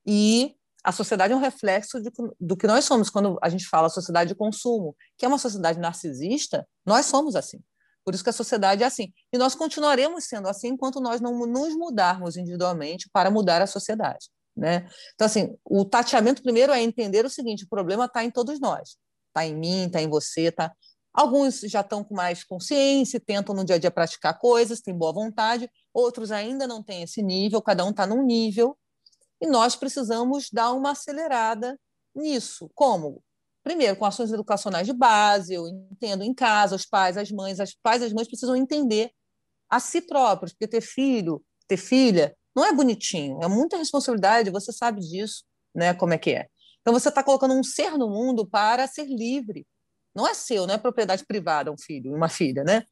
[0.07, 3.10] E a sociedade é um reflexo de, do que nós somos.
[3.10, 7.60] Quando a gente fala sociedade de consumo, que é uma sociedade narcisista, nós somos assim.
[8.04, 9.13] Por isso que a sociedade é assim.
[9.32, 14.30] E nós continuaremos sendo assim enquanto nós não nos mudarmos individualmente para mudar a sociedade.
[14.58, 14.88] Né?
[15.13, 18.98] Então, assim, o tateamento primeiro é entender o seguinte: o problema está em todos nós
[19.32, 20.72] está em mim, está em você, tá.
[21.13, 25.12] Alguns já estão com mais consciência, tentam no dia a dia praticar coisas, têm boa
[25.12, 28.78] vontade, outros ainda não têm esse nível, cada um está num nível,
[29.41, 31.77] e nós precisamos dar uma acelerada
[32.15, 32.69] nisso.
[32.75, 33.23] Como?
[33.63, 37.73] Primeiro, com ações educacionais de base, eu entendo em casa, os pais, as mães, as
[37.73, 39.12] pais as mães precisam entender
[39.69, 44.71] a si próprios, porque ter filho, ter filha, não é bonitinho, é muita responsabilidade, você
[44.71, 45.93] sabe disso, né?
[45.93, 46.47] Como é que é.
[46.82, 49.65] Então você está colocando um ser no mundo para ser livre.
[50.13, 52.84] Não é seu, não é propriedade privada um filho, uma filha, né?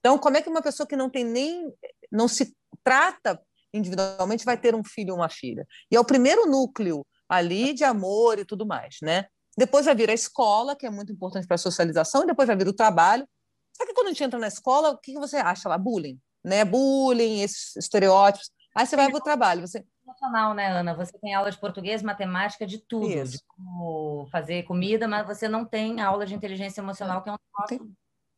[0.00, 1.72] Então, como é que uma pessoa que não tem nem
[2.10, 3.40] não se trata
[3.72, 5.66] individualmente vai ter um filho ou uma filha?
[5.90, 9.26] E é o primeiro núcleo ali de amor e tudo mais, né?
[9.58, 12.56] Depois vai vir a escola, que é muito importante para a socialização, e depois vai
[12.56, 13.26] vir o trabalho.
[13.76, 15.78] Só que quando a gente entra na escola, o que você acha lá?
[15.78, 16.64] Bullying, né?
[16.64, 18.50] Bullying, esses estereótipos.
[18.74, 19.66] Aí você vai para o trabalho.
[19.66, 19.84] Você...
[20.04, 20.94] Emocional, né, Ana?
[20.94, 23.32] Você tem aula de português, matemática, de tudo, Isso.
[23.32, 27.36] de como fazer comida, mas você não tem aula de inteligência emocional, que é um
[27.36, 27.96] negócio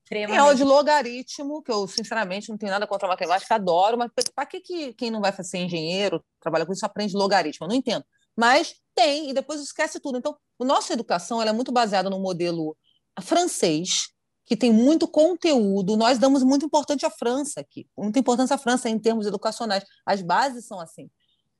[0.09, 4.11] tem aula de logaritmo, que eu, sinceramente, não tenho nada contra a matemática, adoro, mas
[4.35, 7.66] para que, que quem não vai ser engenheiro, trabalha com isso, aprende logaritmo?
[7.66, 8.05] Eu não entendo.
[8.37, 10.18] Mas tem, e depois esquece tudo.
[10.18, 12.77] Então, a nossa educação é muito baseada no modelo
[13.21, 14.11] francês,
[14.44, 15.97] que tem muito conteúdo.
[15.97, 19.85] Nós damos muito importante à França aqui, muita importância à França em termos educacionais.
[20.07, 21.11] As bases são assim.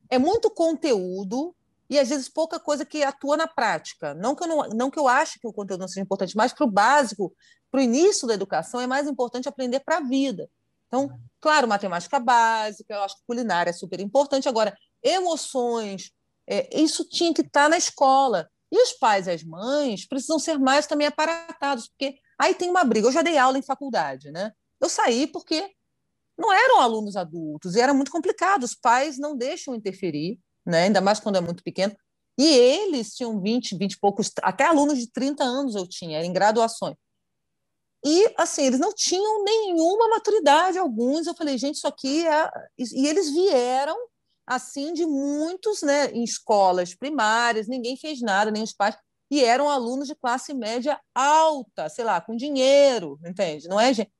[0.09, 1.55] É muito conteúdo
[1.91, 4.15] e às vezes pouca coisa que atua na prática.
[4.15, 6.53] Não que eu, não, não que eu ache que o conteúdo não seja importante, mas
[6.53, 7.35] para o básico,
[7.71, 10.49] para o início da educação, é mais importante aprender para a vida.
[10.87, 14.49] Então, claro, matemática básica, eu acho que culinária é super importante.
[14.49, 16.11] Agora, emoções,
[16.47, 18.49] é, isso tinha que estar tá na escola.
[18.71, 22.85] E os pais e as mães precisam ser mais também aparatados, porque aí tem uma
[22.85, 23.09] briga.
[23.09, 24.53] Eu já dei aula em faculdade, né?
[24.81, 25.71] Eu saí porque
[26.39, 28.65] não eram alunos adultos e era muito complicado.
[28.65, 30.85] Os pais não deixam interferir, né?
[30.85, 31.97] ainda mais quando é muito pequeno.
[32.39, 36.33] E eles tinham 20, 20 e poucos, até alunos de 30 anos eu tinha, em
[36.33, 36.95] graduações.
[38.05, 41.27] E, assim, eles não tinham nenhuma maturidade, alguns.
[41.27, 42.51] Eu falei, gente, isso aqui é.
[42.79, 43.97] E eles vieram,
[44.47, 48.97] assim, de muitos, né, em escolas primárias, ninguém fez nada, nem os pais.
[49.31, 53.69] E eram alunos de classe média alta, sei lá, com dinheiro, entende?
[53.69, 54.13] Não é gente.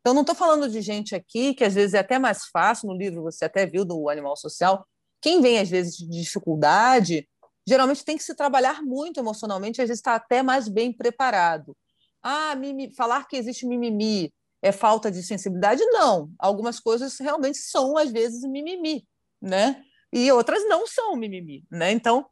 [0.00, 2.96] Então, não estou falando de gente aqui que às vezes é até mais fácil, no
[2.96, 4.86] livro você até viu do Animal Social,
[5.26, 7.28] quem vem às vezes de dificuldade,
[7.66, 11.76] geralmente tem que se trabalhar muito emocionalmente, às vezes está até mais bem preparado.
[12.22, 15.84] Ah, mimi, falar que existe mimimi é falta de sensibilidade?
[15.86, 16.30] Não.
[16.38, 19.04] Algumas coisas realmente são, às vezes, mimimi,
[19.42, 19.82] né?
[20.12, 21.90] E outras não são mimimi, né?
[21.90, 22.24] Então,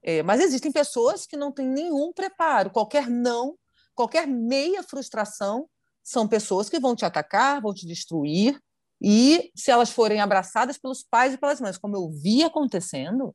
[0.00, 3.56] é, mas existem pessoas que não têm nenhum preparo, qualquer não,
[3.92, 5.68] qualquer meia frustração
[6.00, 8.56] são pessoas que vão te atacar, vão te destruir,
[9.00, 13.34] e se elas forem abraçadas pelos pais e pelas mães, como eu vi acontecendo,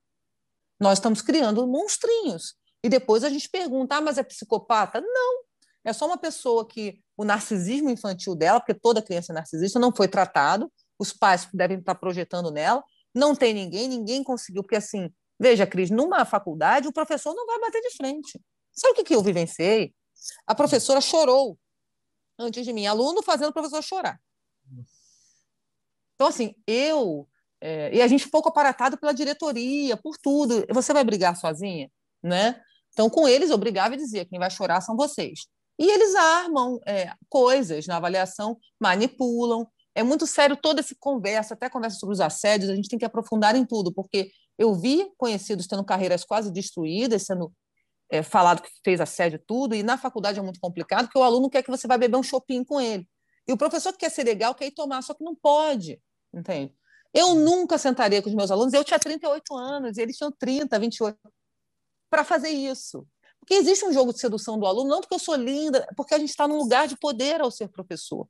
[0.80, 2.56] nós estamos criando monstrinhos.
[2.84, 5.00] E depois a gente pergunta: ah, mas é psicopata?
[5.02, 5.44] Não.
[5.84, 9.92] É só uma pessoa que o narcisismo infantil dela, porque toda criança é narcisista, não
[9.92, 15.12] foi tratado, os pais devem estar projetando nela, não tem ninguém, ninguém conseguiu, porque assim,
[15.40, 18.40] veja, Cris, numa faculdade o professor não vai bater de frente.
[18.72, 19.94] Sabe o que, que eu vivenciei?
[20.46, 21.58] A professora chorou
[22.38, 24.20] antes de mim, aluno fazendo o professor chorar.
[26.22, 27.28] Então, assim, eu.
[27.60, 30.64] É, e a gente pouco aparatado pela diretoria, por tudo.
[30.70, 31.90] Você vai brigar sozinha?
[32.22, 32.62] Né?
[32.94, 35.48] Então, com eles, eu brigava e dizia: quem vai chorar são vocês.
[35.80, 39.68] E eles armam é, coisas na avaliação, manipulam.
[39.96, 43.06] É muito sério toda essa conversa, até conversa sobre os assédios, a gente tem que
[43.06, 44.30] aprofundar em tudo, porque
[44.60, 47.52] eu vi conhecidos tendo carreiras quase destruídas, sendo
[48.12, 51.50] é, falado que fez assédio tudo, e na faculdade é muito complicado, porque o aluno
[51.50, 53.08] quer que você vá beber um shopping com ele.
[53.48, 56.00] E o professor que quer ser legal quer ir tomar, só que não pode,
[56.34, 56.74] entende?
[57.14, 60.80] Eu nunca sentaria com os meus alunos, eu tinha 38 anos, e eles tinham 30,
[60.80, 61.18] 28,
[62.10, 63.06] para fazer isso.
[63.40, 66.20] Porque existe um jogo de sedução do aluno, não porque eu sou linda, porque a
[66.20, 68.28] gente está num lugar de poder ao ser professor.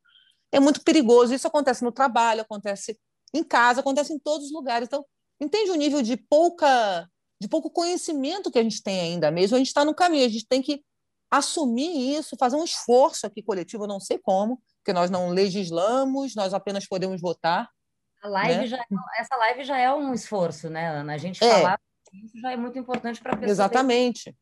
[0.51, 1.33] É muito perigoso.
[1.33, 2.97] Isso acontece no trabalho, acontece
[3.33, 4.87] em casa, acontece em todos os lugares.
[4.87, 5.05] Então,
[5.39, 7.07] entende o nível de pouca
[7.41, 10.29] de pouco conhecimento que a gente tem ainda mesmo, a gente está no caminho, a
[10.29, 10.83] gente tem que
[11.31, 16.35] assumir isso, fazer um esforço aqui coletivo, eu não sei como, porque nós não legislamos,
[16.35, 17.67] nós apenas podemos votar.
[18.21, 18.67] A live né?
[18.67, 18.85] já, é,
[19.19, 21.13] essa live já é um esforço, né, Ana?
[21.13, 21.49] A gente é.
[21.49, 21.79] falar
[22.13, 23.51] isso já é muito importante para a pessoa.
[23.51, 24.35] Exatamente.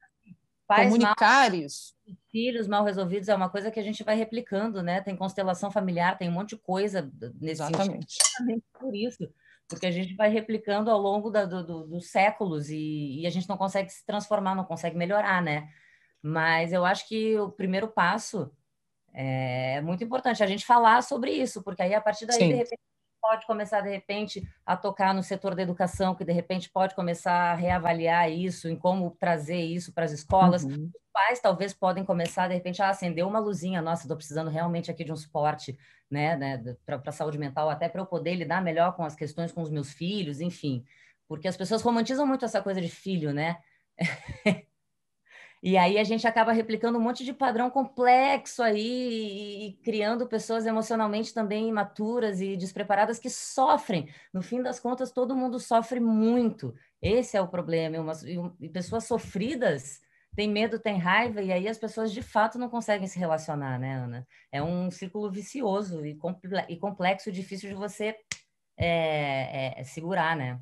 [0.68, 1.96] Comunicar mal, isso.
[2.32, 5.02] Filhos mal resolvidos é uma coisa que a gente vai replicando, né?
[5.02, 8.18] Tem constelação familiar, tem um monte de coisa nesse Exatamente.
[8.38, 8.64] sentido.
[8.80, 9.32] por isso
[9.70, 13.30] porque a gente vai replicando ao longo da, do, do, dos séculos e, e, a
[13.30, 15.70] gente não consegue se transformar, não consegue melhorar, né?
[16.22, 18.52] Mas eu acho que o primeiro passo
[19.14, 22.48] é muito importante a gente falar sobre isso, porque aí a partir daí, Sim.
[22.48, 22.82] de repente,
[23.22, 27.52] pode começar, de repente, a tocar no setor da educação, que de repente pode começar
[27.52, 30.64] a reavaliar isso, em como trazer isso para as escolas.
[30.64, 30.90] Uhum.
[30.94, 33.82] Os pais talvez podem começar, de repente, a acender uma luzinha.
[33.82, 35.78] Nossa, estou precisando realmente aqui de um suporte
[36.10, 39.52] né, né para a saúde mental, até para eu poder lidar melhor com as questões
[39.52, 40.84] com os meus filhos, enfim.
[41.28, 43.58] Porque as pessoas romantizam muito essa coisa de filho, né?
[45.62, 50.66] E aí a gente acaba replicando um monte de padrão complexo aí e criando pessoas
[50.66, 54.10] emocionalmente também imaturas e despreparadas que sofrem.
[54.34, 56.74] No fim das contas, todo mundo sofre muito.
[57.02, 58.14] Esse é o problema.
[58.60, 60.00] E, pessoas sofridas
[60.36, 63.96] têm medo, têm raiva, e aí as pessoas de fato não conseguem se relacionar, né,
[63.96, 64.28] Ana?
[64.52, 66.16] É um círculo vicioso e
[66.78, 68.16] complexo, difícil de você
[68.78, 70.62] é, é, segurar, né?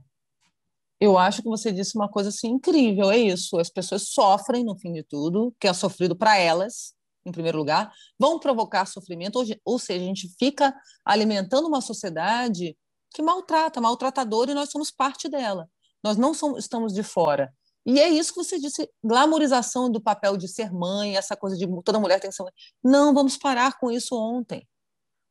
[0.99, 3.59] Eu acho que você disse uma coisa assim incrível, é isso.
[3.59, 6.93] As pessoas sofrem no fim de tudo, que é sofrido para elas,
[7.25, 10.73] em primeiro lugar, vão provocar sofrimento, ou seja, a gente fica
[11.05, 12.75] alimentando uma sociedade
[13.13, 15.69] que maltrata, maltratadora, e nós somos parte dela.
[16.03, 17.53] Nós não somos, estamos de fora.
[17.85, 21.65] E é isso que você disse, glamorização do papel de ser mãe, essa coisa de
[21.83, 22.51] toda mulher tem que ser mãe.
[22.83, 24.67] Não, vamos parar com isso ontem.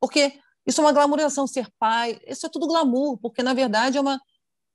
[0.00, 4.00] Porque isso é uma glamorização, ser pai, isso é tudo glamour, porque na verdade é
[4.00, 4.20] uma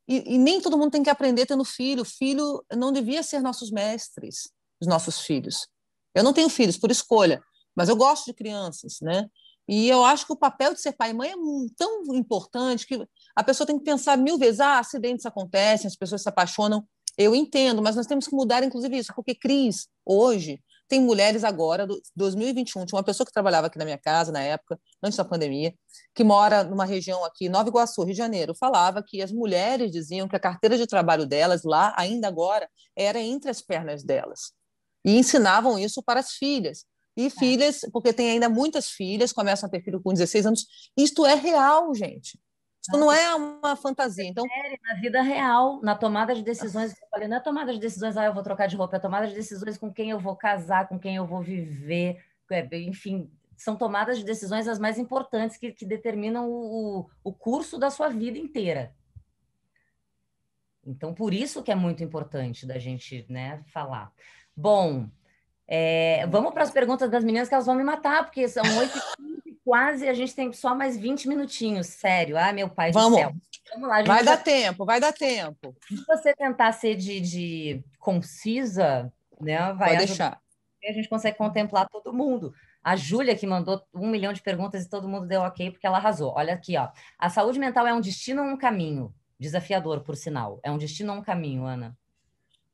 [0.07, 2.03] e, e, nem todo mundo tem que aprender tendo filho.
[2.03, 5.67] Filho não devia ser nossos mestres, os nossos filhos.
[6.13, 7.41] Eu não tenho filhos por escolha,
[7.75, 9.29] mas eu gosto de crianças, né?
[9.67, 11.35] E eu acho que o papel de ser pai e mãe é
[11.77, 16.21] tão importante que a pessoa tem que pensar mil vezes: ah, acidentes acontecem, as pessoas
[16.23, 16.85] se apaixonam.
[17.17, 21.87] Eu entendo, mas nós temos que mudar, inclusive, isso, porque Cris, hoje, tem mulheres agora,
[22.17, 25.73] 2021, tinha uma pessoa que trabalhava aqui na minha casa na época, antes da pandemia,
[26.13, 30.27] que mora numa região aqui, Nova Iguaçu, Rio de Janeiro, falava que as mulheres diziam
[30.27, 34.51] que a carteira de trabalho delas lá, ainda agora, era entre as pernas delas.
[35.05, 36.83] E ensinavam isso para as filhas.
[37.15, 37.29] E é.
[37.29, 40.65] filhas, porque tem ainda muitas filhas, começam a ter filho com 16 anos.
[40.97, 42.37] Isto é real, gente.
[42.81, 44.25] Isso não é uma fantasia.
[44.25, 44.43] Então,
[44.83, 48.25] na vida real, na tomada de decisões, eu falei, não é tomada de decisões, ah,
[48.25, 50.97] eu vou trocar de roupa, é tomada de decisões com quem eu vou casar, com
[50.97, 55.85] quem eu vou viver, é, enfim, são tomadas de decisões as mais importantes que, que
[55.85, 58.95] determinam o, o curso da sua vida inteira.
[60.83, 64.11] Então, por isso que é muito importante da gente né, falar.
[64.57, 65.07] Bom,
[65.67, 68.99] é, vamos para as perguntas das meninas que elas vão me matar, porque são oito
[69.63, 72.37] quase, a gente tem só mais 20 minutinhos, sério.
[72.37, 73.11] Ah, meu pai Vamos.
[73.11, 73.33] do céu.
[73.73, 75.75] Vamos lá, Vai dar tempo, vai dar tempo.
[75.87, 79.73] Se você tentar ser de, de concisa, né?
[79.73, 80.41] Vai Pode deixar.
[80.83, 82.53] A gente consegue contemplar todo mundo.
[82.83, 85.97] A Júlia, que mandou um milhão de perguntas e todo mundo deu ok, porque ela
[85.97, 86.33] arrasou.
[86.35, 86.89] Olha aqui, ó.
[87.19, 89.13] A saúde mental é um destino ou um caminho?
[89.39, 90.59] Desafiador, por sinal.
[90.63, 91.95] É um destino ou um caminho, Ana?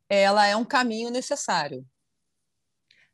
[0.10, 1.86] Ela é um caminho necessário.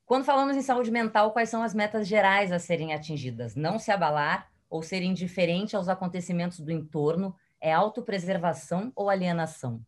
[0.05, 3.55] Quando falamos em saúde mental, quais são as metas gerais a serem atingidas?
[3.55, 9.81] Não se abalar ou ser indiferente aos acontecimentos do entorno é autopreservação ou alienação?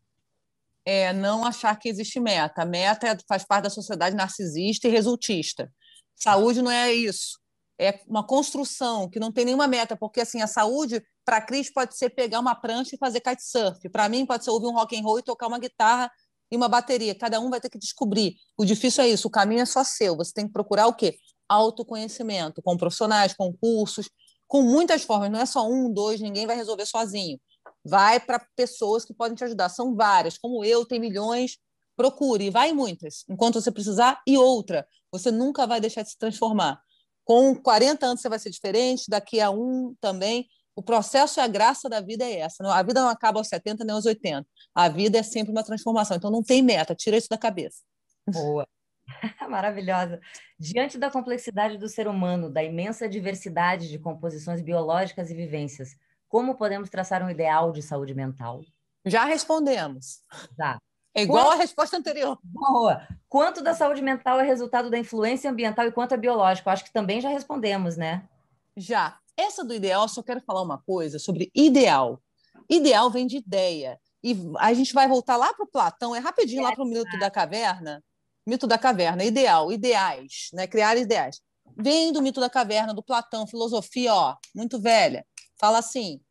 [0.85, 2.61] É não achar que existe meta.
[2.61, 5.71] A meta é, faz parte da sociedade narcisista e resultista.
[6.15, 7.39] Saúde não é isso.
[7.77, 11.73] É uma construção que não tem nenhuma meta, porque assim a saúde para a Cris
[11.73, 13.89] pode ser pegar uma prancha e fazer kitesurf.
[13.89, 16.09] Para mim pode ser ouvir um rock and roll e tocar uma guitarra
[16.51, 17.15] e uma bateria.
[17.15, 18.35] Cada um vai ter que descobrir.
[18.57, 20.15] O difícil é isso, o caminho é só seu.
[20.15, 21.17] Você tem que procurar o quê?
[21.47, 24.09] Autoconhecimento, com profissionais, com cursos,
[24.47, 25.29] com muitas formas.
[25.31, 27.39] Não é só um, dois, ninguém vai resolver sozinho.
[27.83, 29.69] Vai para pessoas que podem te ajudar.
[29.69, 30.37] São várias.
[30.37, 31.57] Como eu, tem milhões.
[31.95, 34.21] Procure, vai em muitas, enquanto você precisar.
[34.27, 36.81] E outra, você nunca vai deixar de se transformar.
[37.23, 40.47] Com 40 anos você vai ser diferente, daqui a um também.
[40.75, 42.63] O processo e a graça da vida é essa.
[42.73, 44.45] A vida não acaba aos 70 nem aos 80.
[44.73, 46.17] A vida é sempre uma transformação.
[46.17, 47.81] Então não tem meta, tira isso da cabeça.
[48.27, 48.67] Boa.
[49.49, 50.19] Maravilhosa.
[50.59, 55.95] Diante da complexidade do ser humano, da imensa diversidade de composições biológicas e vivências,
[56.27, 58.61] como podemos traçar um ideal de saúde mental?
[59.05, 60.21] Já respondemos.
[60.57, 60.77] Já.
[61.13, 61.53] É igual quanto...
[61.53, 62.37] a resposta anterior.
[62.43, 63.07] Boa.
[63.29, 66.69] Quanto da saúde mental é resultado da influência ambiental e quanto é biológico?
[66.69, 68.27] Acho que também já respondemos, né?
[68.75, 69.17] Já.
[69.37, 72.21] Essa do ideal, só quero falar uma coisa sobre ideal.
[72.69, 73.99] Ideal vem de ideia.
[74.23, 77.19] E a gente vai voltar lá para o Platão, é rapidinho lá para o mito
[77.19, 78.03] da caverna.
[78.47, 80.67] Mito da caverna, ideal, ideais, né?
[80.67, 81.41] criar ideais.
[81.77, 85.25] Vem do mito da caverna, do Platão, filosofia, ó, muito velha.
[85.59, 86.21] Fala assim: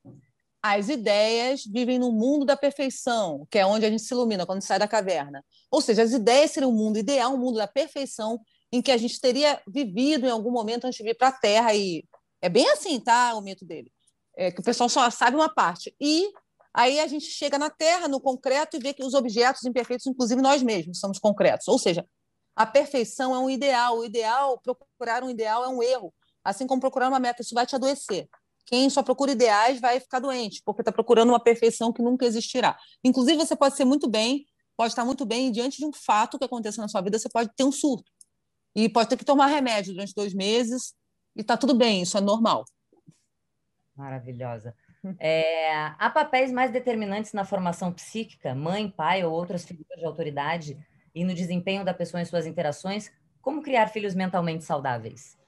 [0.63, 4.63] as ideias vivem no mundo da perfeição, que é onde a gente se ilumina quando
[4.63, 5.45] sai da caverna.
[5.71, 8.41] Ou seja, as ideias seriam um mundo ideal, um mundo da perfeição,
[8.73, 11.75] em que a gente teria vivido em algum momento antes de vir para a Terra
[11.75, 12.03] e
[12.45, 13.35] é bem assim, tá?
[13.35, 13.91] O mito dele.
[14.37, 15.97] É que o pessoal só sabe uma parte.
[15.99, 16.31] E
[16.75, 20.43] aí a gente chega na Terra, no concreto, e vê que os objetos imperfeitos, inclusive
[20.43, 21.67] nós mesmos, somos concretos.
[21.69, 22.07] Ou seja,
[22.55, 23.99] a perfeição é um ideal.
[23.99, 26.13] O ideal, procurar um ideal é um erro.
[26.45, 28.29] Assim como procurar uma meta, isso vai te adoecer.
[28.67, 32.77] Quem só procura ideais vai ficar doente, porque está procurando uma perfeição que nunca existirá.
[33.03, 34.45] Inclusive, você pode ser muito bem,
[34.77, 37.29] pode estar muito bem, e diante de um fato que aconteça na sua vida, você
[37.31, 38.11] pode ter um surto.
[38.77, 40.95] e pode ter que tomar remédio durante dois meses
[41.35, 42.65] e está tudo bem, isso é normal.
[43.97, 44.75] Maravilhosa.
[45.19, 50.79] É, há papéis mais determinantes na formação psíquica, mãe, pai ou outras figuras de autoridade,
[51.15, 53.11] e no desempenho da pessoa em suas interações?
[53.41, 55.39] Como criar filhos mentalmente saudáveis?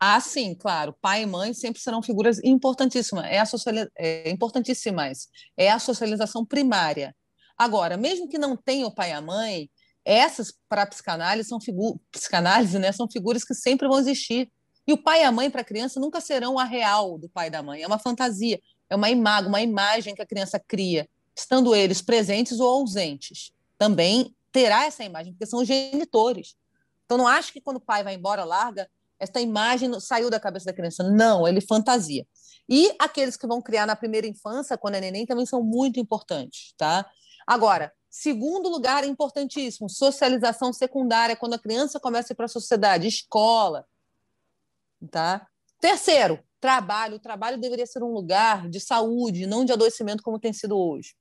[0.00, 0.94] Ah, sim, claro.
[1.00, 3.24] Pai e mãe sempre serão figuras importantíssimas.
[3.26, 3.90] É, a socializa...
[3.96, 5.28] é importantíssimas.
[5.56, 7.14] É a socialização primária.
[7.56, 9.68] Agora, mesmo que não tenha o pai e a mãe,
[10.04, 14.50] essas para a psicanálise são figuras, psicanálise, né, são figuras que sempre vão existir.
[14.88, 17.48] E o pai e a mãe para a criança nunca serão a real do pai
[17.48, 17.82] e da mãe.
[17.82, 18.58] É uma fantasia,
[18.88, 23.52] é uma imagem, uma imagem que a criança cria, estando eles presentes ou ausentes.
[23.76, 26.56] Também terá essa imagem, porque são genitores.
[27.04, 30.66] Então não acho que quando o pai vai embora larga esta imagem saiu da cabeça
[30.66, 31.02] da criança.
[31.02, 32.26] Não, ele fantasia.
[32.68, 36.72] E aqueles que vão criar na primeira infância, quando é neném, também são muito importantes,
[36.76, 37.04] tá?
[37.46, 43.08] Agora, segundo lugar importantíssimo, socialização secundária, quando a criança começa a ir para a sociedade,
[43.08, 43.84] escola,
[45.10, 45.46] Tá?
[45.80, 47.16] Terceiro, trabalho.
[47.16, 51.14] O trabalho deveria ser um lugar de saúde, não de adoecimento como tem sido hoje.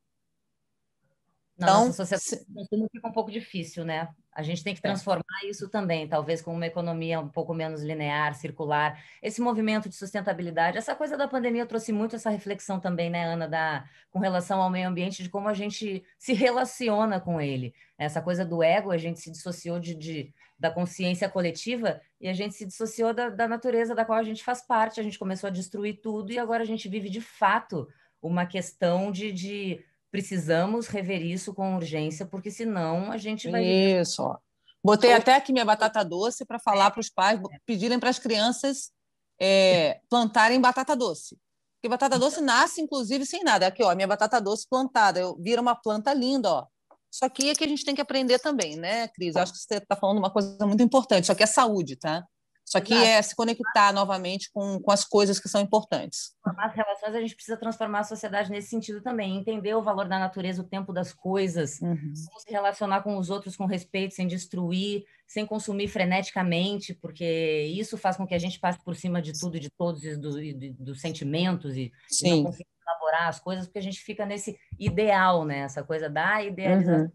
[1.58, 2.46] Na então, nossa sociedade
[2.92, 4.10] fica um pouco difícil, né?
[4.38, 4.84] A gente tem que é.
[4.84, 5.48] transformar é.
[5.48, 9.04] isso também, talvez com uma economia um pouco menos linear, circular.
[9.20, 13.48] Esse movimento de sustentabilidade, essa coisa da pandemia trouxe muito essa reflexão também, né, Ana,
[13.48, 17.74] da, com relação ao meio ambiente, de como a gente se relaciona com ele.
[17.98, 22.34] Essa coisa do ego, a gente se dissociou de, de da consciência coletiva e a
[22.34, 25.48] gente se dissociou da, da natureza da qual a gente faz parte, a gente começou
[25.48, 27.88] a destruir tudo e agora a gente vive de fato
[28.22, 33.66] uma questão de, de precisamos rever isso com urgência, porque senão a gente vai.
[33.66, 34.38] Isso, ó.
[34.84, 38.92] Botei até aqui minha batata doce para falar para os pais, pedirem para as crianças
[39.40, 41.38] é, plantarem batata doce.
[41.76, 43.68] Porque batata doce nasce, inclusive, sem nada.
[43.68, 45.20] Aqui, ó, minha batata doce plantada.
[45.20, 46.68] Eu, vira uma planta linda, ó.
[47.12, 49.36] Só que é que a gente tem que aprender também, né, Cris?
[49.36, 51.28] Eu acho que você está falando uma coisa muito importante.
[51.28, 52.26] Só que é saúde, tá?
[52.68, 53.08] Isso aqui Exato.
[53.08, 56.36] é se conectar novamente com, com as coisas que são importantes.
[56.44, 60.20] As relações, a gente precisa transformar a sociedade nesse sentido também, entender o valor da
[60.20, 62.14] natureza, o tempo das coisas, uhum.
[62.14, 68.18] se relacionar com os outros com respeito, sem destruir, sem consumir freneticamente, porque isso faz
[68.18, 70.74] com que a gente passe por cima de tudo e de todos, e, do, e
[70.74, 71.90] dos sentimentos, e,
[72.22, 75.60] e não consiga elaborar as coisas, porque a gente fica nesse ideal, né?
[75.60, 77.08] Essa coisa da idealização, uhum.
[77.08, 77.14] de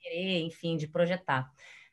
[0.00, 1.50] querer, enfim, de projetar.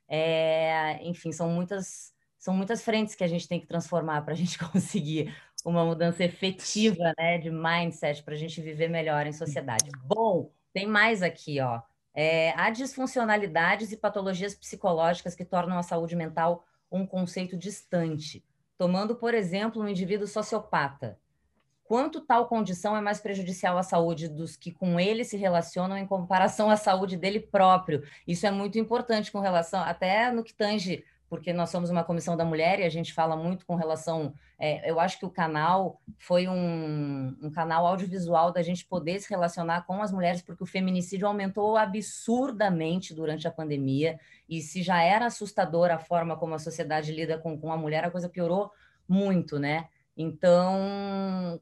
[0.08, 4.36] É, enfim, são muitas são muitas frentes que a gente tem que transformar para a
[4.36, 5.32] gente conseguir
[5.64, 9.92] uma mudança efetiva né, de mindset para a gente viver melhor em sociedade.
[10.04, 11.82] Bom, tem mais aqui, ó.
[12.16, 18.44] É, há disfuncionalidades e patologias psicológicas que tornam a saúde mental um conceito distante.
[18.76, 21.20] Tomando, por exemplo, um indivíduo sociopata.
[21.84, 26.08] Quanto tal condição é mais prejudicial à saúde dos que com ele se relacionam em
[26.08, 28.02] comparação à saúde dele próprio?
[28.28, 32.36] Isso é muito importante com relação, até no que tange porque nós somos uma comissão
[32.36, 34.34] da mulher e a gente fala muito com relação.
[34.60, 39.30] É, eu acho que o canal foi um, um, canal audiovisual da gente poder se
[39.30, 44.20] relacionar com as mulheres, porque o feminicídio aumentou absurdamente durante a pandemia.
[44.50, 48.04] E se já era assustadora a forma como a sociedade lida com, com a mulher,
[48.04, 48.70] a coisa piorou
[49.08, 49.88] muito, né?
[50.18, 51.62] Então,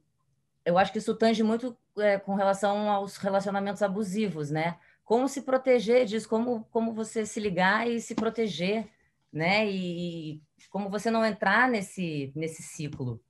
[0.65, 4.79] eu acho que isso tange muito é, com relação aos relacionamentos abusivos, né?
[5.05, 8.89] Como se proteger disso, como, como você se ligar e se proteger
[9.31, 9.69] né?
[9.69, 13.21] E como você não entrar nesse, nesse ciclo?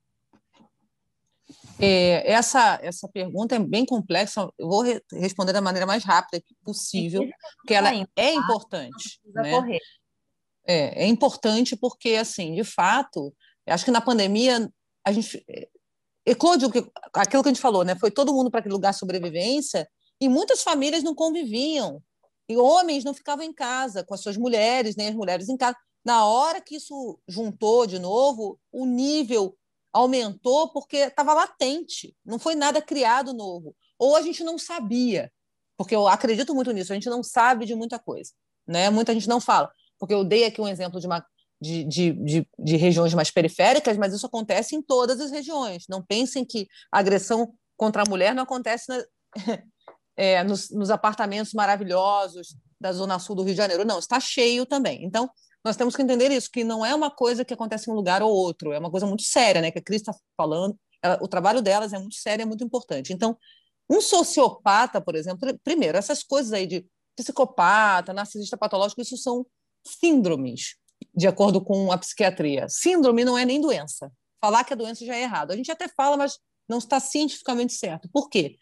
[1.78, 4.48] É, essa, essa pergunta é bem complexa.
[4.58, 8.32] Eu vou re responder da maneira mais rápida possível, porque ela é tá?
[8.32, 9.20] importante.
[9.24, 9.78] Né?
[10.66, 13.34] É, é importante porque, assim, de fato,
[13.66, 14.70] acho que na pandemia
[15.04, 15.44] a gente
[16.26, 16.70] eclodiu
[17.14, 17.96] aquilo que a gente falou, né?
[17.96, 19.88] Foi todo mundo para aquele lugar de sobrevivência
[20.20, 22.02] e muitas famílias não conviviam.
[22.48, 25.76] E homens não ficavam em casa com as suas mulheres, nem as mulheres em casa.
[26.04, 29.56] Na hora que isso juntou de novo, o nível
[29.92, 33.74] aumentou porque estava latente, não foi nada criado novo.
[33.98, 35.30] Ou a gente não sabia,
[35.76, 38.32] porque eu acredito muito nisso, a gente não sabe de muita coisa.
[38.66, 38.88] Né?
[38.88, 41.24] Muita gente não fala, porque eu dei aqui um exemplo de, uma,
[41.60, 45.84] de, de, de, de regiões mais periféricas, mas isso acontece em todas as regiões.
[45.88, 49.04] Não pensem que a agressão contra a mulher não acontece na,
[50.16, 53.84] é, nos, nos apartamentos maravilhosos da Zona Sul do Rio de Janeiro.
[53.84, 55.04] Não, está cheio também.
[55.04, 55.28] Então,
[55.64, 58.22] nós temos que entender isso, que não é uma coisa que acontece em um lugar
[58.22, 59.70] ou outro, é uma coisa muito séria, né?
[59.70, 63.12] Que a Cris está falando, ela, o trabalho delas é muito sério, é muito importante.
[63.12, 63.36] Então,
[63.88, 66.86] um sociopata, por exemplo, primeiro, essas coisas aí de
[67.16, 69.44] psicopata, narcisista patológico, isso são
[69.86, 70.76] síndromes,
[71.14, 72.68] de acordo com a psiquiatria.
[72.68, 74.12] Síndrome não é nem doença.
[74.40, 75.50] Falar que a doença já é errado.
[75.50, 76.38] A gente até fala, mas
[76.68, 78.08] não está cientificamente certo.
[78.10, 78.56] Por quê?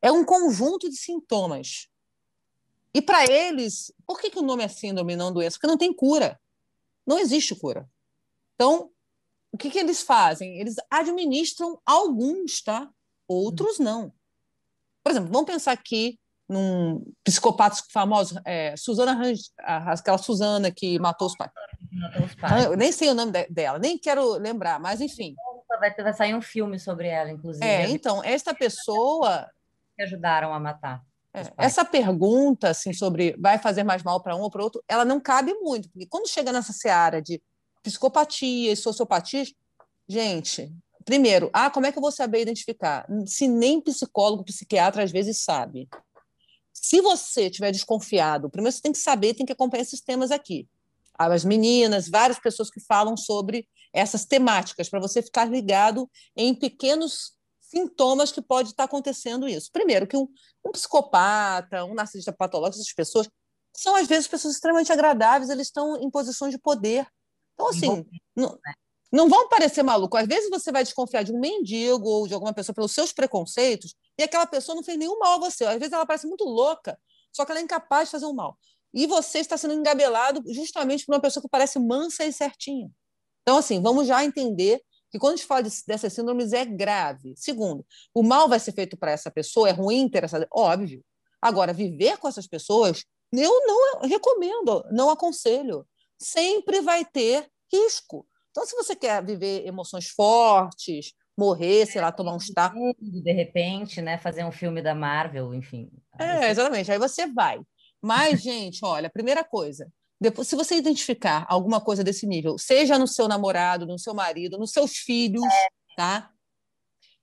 [0.00, 1.88] É um conjunto de sintomas
[2.98, 5.56] e para eles, por que, que o nome é síndrome e não doença?
[5.56, 6.36] Porque não tem cura.
[7.06, 7.88] Não existe cura.
[8.56, 8.90] Então,
[9.52, 10.58] o que, que eles fazem?
[10.58, 12.90] Eles administram alguns, tá?
[13.28, 14.12] Outros não.
[15.04, 16.18] Por exemplo, vamos pensar aqui
[16.48, 21.52] num psicopata famoso, é, Suzana Range, aquela Suzana que matou os pais.
[21.92, 22.64] Matou os pais.
[22.64, 25.36] Eu nem sei o nome dela, nem quero lembrar, mas enfim.
[25.78, 27.64] Vai, vai sair um filme sobre ela, inclusive.
[27.64, 29.48] É, então, esta pessoa.
[29.94, 31.06] Que ajudaram a matar.
[31.34, 35.04] É, essa pergunta assim, sobre vai fazer mais mal para um ou para outro, ela
[35.04, 37.42] não cabe muito, porque quando chega nessa seara de
[37.82, 39.44] psicopatia e sociopatia,
[40.08, 40.72] gente,
[41.04, 43.06] primeiro, ah, como é que eu vou saber identificar?
[43.26, 45.88] Se nem psicólogo, psiquiatra às vezes sabe.
[46.72, 50.68] Se você tiver desconfiado, primeiro você tem que saber, tem que acompanhar esses temas aqui.
[51.18, 57.37] As meninas, várias pessoas que falam sobre essas temáticas, para você ficar ligado em pequenos
[57.68, 59.70] sintomas que pode estar acontecendo isso.
[59.72, 60.28] Primeiro, que um,
[60.64, 63.28] um psicopata, um narcisista patológico, essas pessoas
[63.76, 67.06] são, às vezes, pessoas extremamente agradáveis, eles estão em posições de poder.
[67.54, 68.72] Então, assim, não, né?
[69.12, 70.16] não vão parecer maluco.
[70.16, 73.94] Às vezes você vai desconfiar de um mendigo ou de alguma pessoa pelos seus preconceitos
[74.18, 75.64] e aquela pessoa não fez nenhum mal a você.
[75.64, 76.98] Às vezes ela parece muito louca,
[77.32, 78.58] só que ela é incapaz de fazer um mal.
[78.92, 82.90] E você está sendo engabelado justamente por uma pessoa que parece mansa e certinha.
[83.42, 87.34] Então, assim, vamos já entender que quando a gente fala de, dessas síndromes é grave.
[87.36, 87.84] Segundo,
[88.14, 90.46] o mal vai ser feito para essa pessoa, é ruim ter essa.
[90.50, 91.04] Óbvio.
[91.40, 95.86] Agora, viver com essas pessoas, eu não recomendo, não aconselho.
[96.18, 98.26] Sempre vai ter risco.
[98.50, 102.74] Então, se você quer viver emoções fortes, morrer, sei lá, tomar um estado.
[103.00, 104.18] De repente, né?
[104.18, 105.88] Fazer um filme da Marvel, enfim.
[106.18, 106.90] É, exatamente.
[106.90, 107.60] Aí você vai.
[108.02, 109.88] Mas, gente, olha, primeira coisa,
[110.20, 114.58] depois, se você identificar alguma coisa desse nível, seja no seu namorado, no seu marido,
[114.58, 115.68] nos seus filhos, é.
[115.96, 116.30] tá?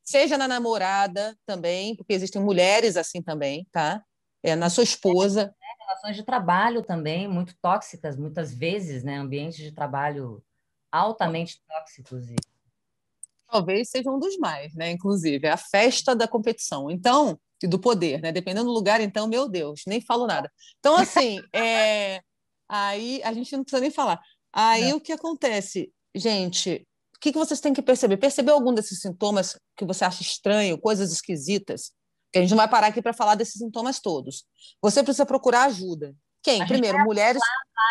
[0.02, 4.02] Seja na namorada também, porque existem mulheres assim também, tá?
[4.42, 5.54] É, na sua esposa.
[5.62, 9.18] É, relações de trabalho também, muito tóxicas, muitas vezes, né?
[9.18, 10.42] Ambientes de trabalho
[10.90, 12.30] altamente tóxicos.
[12.30, 12.36] E...
[13.52, 14.92] Talvez seja um dos mais, né?
[14.92, 16.90] Inclusive, é a festa da competição.
[16.90, 18.32] Então, e do poder, né?
[18.32, 20.50] Dependendo do lugar, então, meu Deus, nem falo nada.
[20.80, 22.22] Então, assim, é
[22.70, 24.20] Aí a gente não precisa nem falar.
[24.52, 24.98] Aí não.
[24.98, 25.92] o que acontece?
[26.16, 28.18] Gente, o que, que vocês têm que perceber?
[28.18, 31.92] Percebeu algum desses sintomas que você acha estranho, coisas esquisitas?
[32.32, 34.46] Que a gente não vai parar aqui para falar desses sintomas todos.
[34.82, 36.16] Você precisa procurar ajuda.
[36.44, 36.62] Quem?
[36.62, 37.42] A Primeiro, mulheres.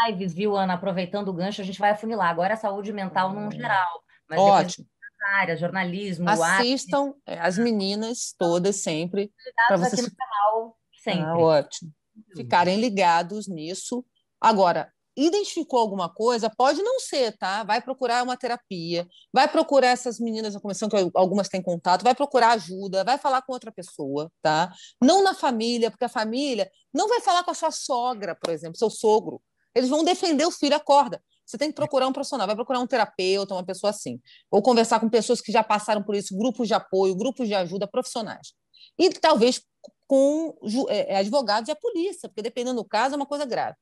[0.07, 0.75] lives, viu, Ana?
[0.75, 2.29] Aproveitando o gancho, a gente vai afunilar.
[2.29, 3.35] Agora é saúde mental hum.
[3.35, 4.03] num geral.
[4.29, 4.87] Mas Ótimo.
[5.27, 7.41] Áreas, jornalismo, Assistam arte.
[7.41, 9.33] as meninas todas sempre.
[9.67, 9.95] Para vocês.
[9.95, 11.23] Aqui no canal, sempre.
[11.23, 11.91] Ah, ótimo.
[12.37, 14.05] Ficarem ligados nisso
[14.45, 17.65] Agora, identificou alguma coisa, pode não ser, tá?
[17.65, 22.15] Vai procurar uma terapia, vai procurar essas meninas da comissão, que algumas têm contato, vai
[22.15, 24.71] procurar ajuda, vai falar com outra pessoa, tá?
[25.03, 28.77] Não na família, porque a família não vai falar com a sua sogra, por exemplo,
[28.77, 29.41] seu sogro.
[29.75, 31.23] Eles vão defender o filho, acorda.
[31.47, 34.21] Você tem que procurar um profissional, vai procurar um terapeuta, uma pessoa assim.
[34.51, 37.87] Ou conversar com pessoas que já passaram por isso, grupos de apoio, grupos de ajuda
[37.87, 38.53] profissionais.
[38.99, 39.63] E talvez
[40.07, 40.55] com
[40.91, 43.77] é, advogados e a polícia, porque dependendo do caso é uma coisa grave.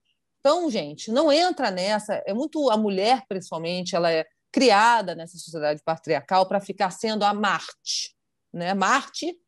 [0.45, 2.21] Então, gente, não entra nessa.
[2.27, 7.33] É muito a mulher, principalmente, ela é criada nessa sociedade patriarcal para ficar sendo a
[7.33, 8.17] Marte,
[8.53, 8.75] né?
[8.75, 9.39] Marte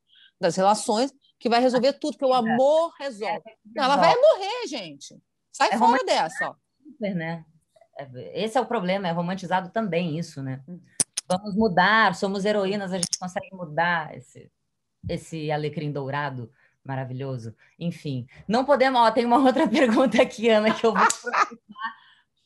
[0.41, 3.43] das relações, que vai resolver tudo, porque o amor resolve.
[3.75, 5.21] Não, ela vai morrer, gente.
[5.53, 6.51] Sai é fora dessa.
[6.51, 6.55] Ó.
[6.85, 7.45] Super, né?
[7.99, 10.63] É, esse é o problema, é romantizado também isso, né?
[10.69, 10.81] Hum.
[11.27, 14.51] Vamos mudar, somos heroínas, a gente consegue mudar esse,
[15.09, 16.53] esse alecrim dourado
[16.85, 17.55] maravilhoso.
[17.78, 19.01] Enfim, não podemos.
[19.01, 21.07] Ó, tem uma outra pergunta aqui, Ana, que eu vou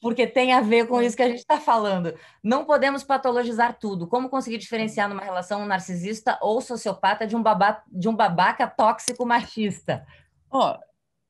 [0.00, 2.14] porque tem a ver com isso que a gente está falando.
[2.42, 4.06] Não podemos patologizar tudo.
[4.06, 8.66] Como conseguir diferenciar numa relação um narcisista ou sociopata de um, babá, de um babaca
[8.66, 10.06] tóxico machista?
[10.50, 10.78] Ó,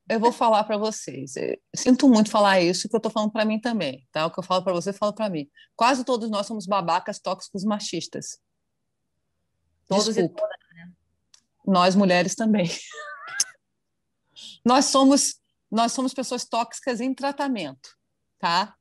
[0.08, 1.34] eu vou falar para vocês.
[1.74, 4.06] Sinto muito falar isso, que eu estou falando para mim também.
[4.12, 4.26] Tá?
[4.26, 5.48] O que eu falo para você, eu falo para mim.
[5.74, 8.38] Quase todos nós somos babacas tóxicos machistas.
[9.86, 10.34] Todos Desculpa.
[10.34, 10.57] e todas
[11.68, 12.68] nós mulheres também.
[14.64, 15.36] nós somos
[15.70, 17.90] nós somos pessoas tóxicas em tratamento,
[18.38, 18.74] tá?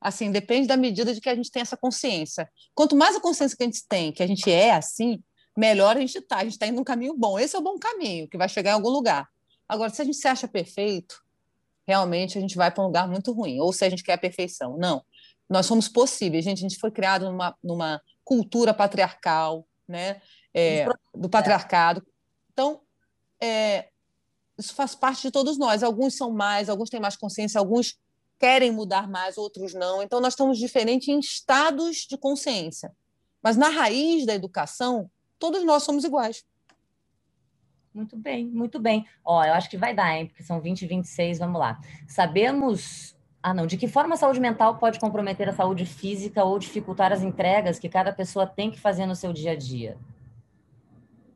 [0.00, 2.50] Assim, depende da medida de que a gente tem essa consciência.
[2.74, 5.22] Quanto mais a consciência que a gente tem, que a gente é assim,
[5.56, 6.38] melhor a gente está.
[6.38, 7.38] A gente está indo num caminho bom.
[7.38, 9.28] Esse é o bom caminho, que vai chegar em algum lugar.
[9.68, 11.22] Agora, se a gente se acha perfeito,
[11.86, 13.60] realmente a gente vai para um lugar muito ruim.
[13.60, 14.76] Ou se a gente quer a perfeição.
[14.76, 15.04] Não.
[15.48, 16.58] Nós somos possíveis, gente.
[16.58, 20.20] A gente foi criado numa, numa cultura patriarcal, né?
[20.52, 22.04] É, do patriarcado,
[22.52, 22.80] então,
[23.40, 23.88] é,
[24.56, 25.82] isso faz parte de todos nós.
[25.82, 27.98] Alguns são mais, alguns têm mais consciência, alguns
[28.38, 30.02] querem mudar mais, outros não.
[30.02, 32.92] Então, nós estamos diferentes em estados de consciência.
[33.42, 36.44] Mas na raiz da educação, todos nós somos iguais.
[37.94, 39.06] Muito bem, muito bem.
[39.24, 40.26] Ó, eu acho que vai dar, hein?
[40.26, 41.78] Porque são 20 e 26, vamos lá.
[42.08, 43.66] Sabemos Ah, não.
[43.66, 47.78] De que forma a saúde mental pode comprometer a saúde física ou dificultar as entregas
[47.78, 49.98] que cada pessoa tem que fazer no seu dia a dia?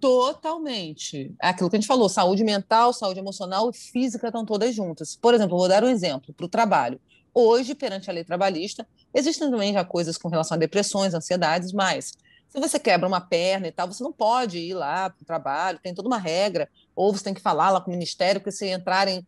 [0.00, 1.34] Totalmente.
[1.42, 5.16] É aquilo que a gente falou: saúde mental, saúde emocional e física estão todas juntas.
[5.16, 7.00] Por exemplo, vou dar um exemplo para o trabalho.
[7.34, 12.12] Hoje, perante a lei trabalhista, existem também já coisas com relação a depressões, ansiedades, mas
[12.48, 15.78] se você quebra uma perna e tal, você não pode ir lá para o trabalho,
[15.82, 18.70] tem toda uma regra, ou você tem que falar lá com o ministério que se
[18.70, 19.26] entrarem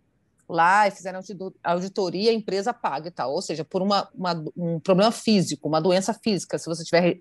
[0.48, 1.20] lá e fizerem
[1.62, 3.32] auditoria, a empresa paga e tal.
[3.32, 7.20] Ou seja, por uma, uma, um problema físico, uma doença física, se você tiver.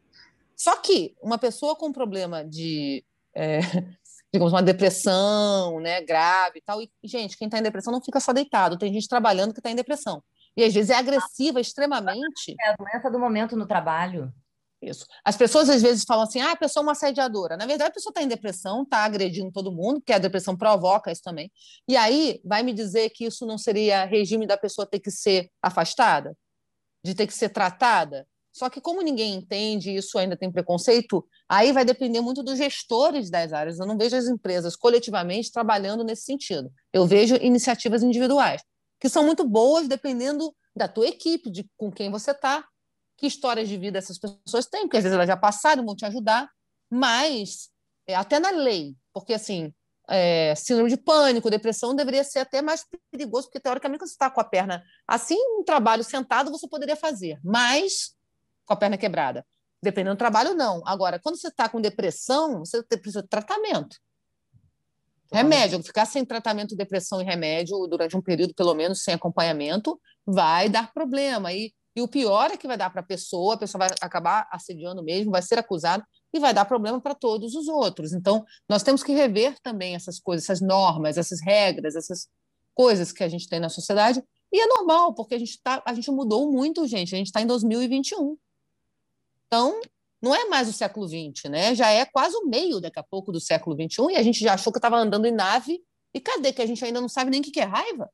[0.55, 3.03] Só que uma pessoa com problema de.
[3.37, 3.59] É,
[4.33, 6.81] digamos, uma depressão né, grave e tal.
[6.81, 9.69] E, gente, quem está em depressão não fica só deitado, tem gente trabalhando que está
[9.69, 10.23] em depressão.
[10.55, 12.55] E às vezes é agressiva extremamente.
[12.59, 14.33] É a doença do momento no trabalho.
[14.81, 15.05] Isso.
[15.23, 17.57] As pessoas às vezes falam assim: ah, a pessoa é uma assediadora.
[17.57, 21.11] Na verdade, a pessoa está em depressão, está agredindo todo mundo, porque a depressão provoca
[21.11, 21.51] isso também.
[21.87, 25.49] E aí, vai me dizer que isso não seria regime da pessoa ter que ser
[25.61, 26.35] afastada?
[27.03, 28.27] De ter que ser tratada?
[28.57, 33.29] Só que, como ninguém entende, isso ainda tem preconceito, aí vai depender muito dos gestores
[33.29, 33.79] das áreas.
[33.79, 36.71] Eu não vejo as empresas coletivamente trabalhando nesse sentido.
[36.91, 38.63] Eu vejo iniciativas individuais,
[38.99, 42.65] que são muito boas dependendo da tua equipe, de com quem você está
[43.15, 46.05] que histórias de vida essas pessoas têm, porque às vezes elas já passaram, vão te
[46.05, 46.49] ajudar,
[46.89, 47.69] mas
[48.07, 49.73] é, até na lei, porque assim,
[50.07, 54.39] é, síndrome de pânico, depressão deveria ser até mais perigoso, porque teoricamente você está com
[54.39, 58.16] a perna assim, um trabalho sentado você poderia fazer, mas
[58.67, 59.43] com a perna quebrada.
[59.81, 60.83] Dependendo do trabalho, não.
[60.85, 63.97] Agora, quando você está com depressão, você precisa de tratamento.
[65.31, 69.99] Remédio, ficar sem tratamento de depressão e remédio durante um período, pelo menos, sem acompanhamento,
[70.25, 71.51] vai dar problema.
[71.51, 74.47] E e o pior é que vai dar para a pessoa, a pessoa vai acabar
[74.51, 78.13] assediando mesmo, vai ser acusada e vai dar problema para todos os outros.
[78.13, 82.27] Então, nós temos que rever também essas coisas, essas normas, essas regras, essas
[82.75, 84.23] coisas que a gente tem na sociedade.
[84.53, 87.15] E é normal, porque a gente, tá, a gente mudou muito, gente.
[87.15, 88.37] A gente está em 2021.
[89.47, 89.79] Então,
[90.21, 91.75] não é mais o século XX, né?
[91.75, 94.53] Já é quase o meio, daqui a pouco, do século XXI, e a gente já
[94.53, 95.81] achou que estava andando em nave.
[96.13, 96.51] E cadê?
[96.51, 98.09] Que a gente ainda não sabe nem o que é raiva?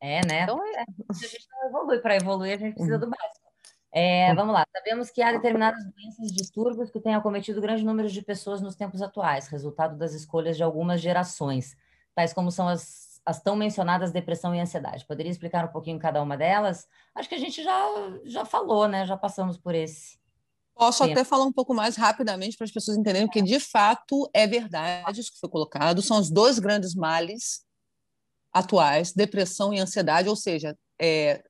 [0.00, 0.42] É, né?
[0.42, 0.82] Então, é.
[0.82, 1.98] A gente não evolui.
[2.00, 3.46] Para evoluir, a gente precisa do básico.
[3.92, 4.66] É, vamos lá.
[4.76, 8.76] Sabemos que há determinadas doenças e distúrbios que têm acometido grande número de pessoas nos
[8.76, 11.74] tempos atuais, resultado das escolhas de algumas gerações,
[12.14, 15.04] tais como são as, as tão mencionadas depressão e ansiedade.
[15.04, 16.86] Poderia explicar um pouquinho cada uma delas?
[17.12, 17.84] Acho que a gente já,
[18.24, 19.04] já falou, né?
[19.04, 20.16] Já passamos por esse.
[20.76, 21.12] Posso tempo.
[21.12, 25.20] até falar um pouco mais rapidamente para as pessoas entenderem que, de fato, é verdade
[25.20, 26.02] isso que foi colocado.
[26.02, 27.64] São os dois grandes males
[28.52, 31.42] atuais, depressão e ansiedade, ou seja, é,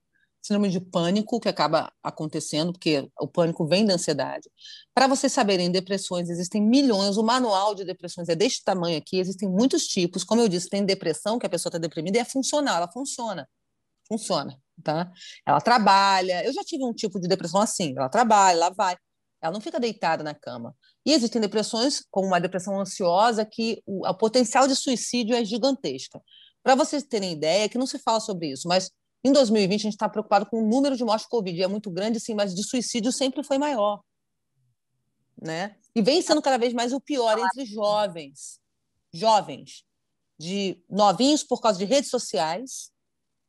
[0.46, 4.48] síndrome de pânico que acaba acontecendo, porque o pânico vem da ansiedade.
[4.94, 9.48] Para vocês saberem, depressões existem milhões, o manual de depressões é deste tamanho aqui, existem
[9.48, 10.24] muitos tipos.
[10.24, 13.48] Como eu disse, tem depressão, que a pessoa está deprimida, e é funcional, ela funciona.
[14.08, 15.10] Funciona, tá?
[15.44, 16.44] Ela trabalha.
[16.44, 18.96] Eu já tive um tipo de depressão assim, ela trabalha, ela vai.
[19.42, 20.74] Ela não fica deitada na cama.
[21.04, 26.20] E existem depressões, como uma depressão ansiosa, que o, o potencial de suicídio é gigantesca.
[26.62, 28.90] Para vocês terem ideia, que não se fala sobre isso, mas
[29.26, 31.62] em 2020 a gente está preocupado com o número de mortes de Covid.
[31.62, 34.00] É muito grande, sim, mas de suicídio sempre foi maior.
[35.40, 35.76] Né?
[35.94, 38.60] E vem sendo cada vez mais o pior entre jovens.
[39.12, 39.84] Jovens,
[40.38, 42.92] de novinhos por causa de redes sociais,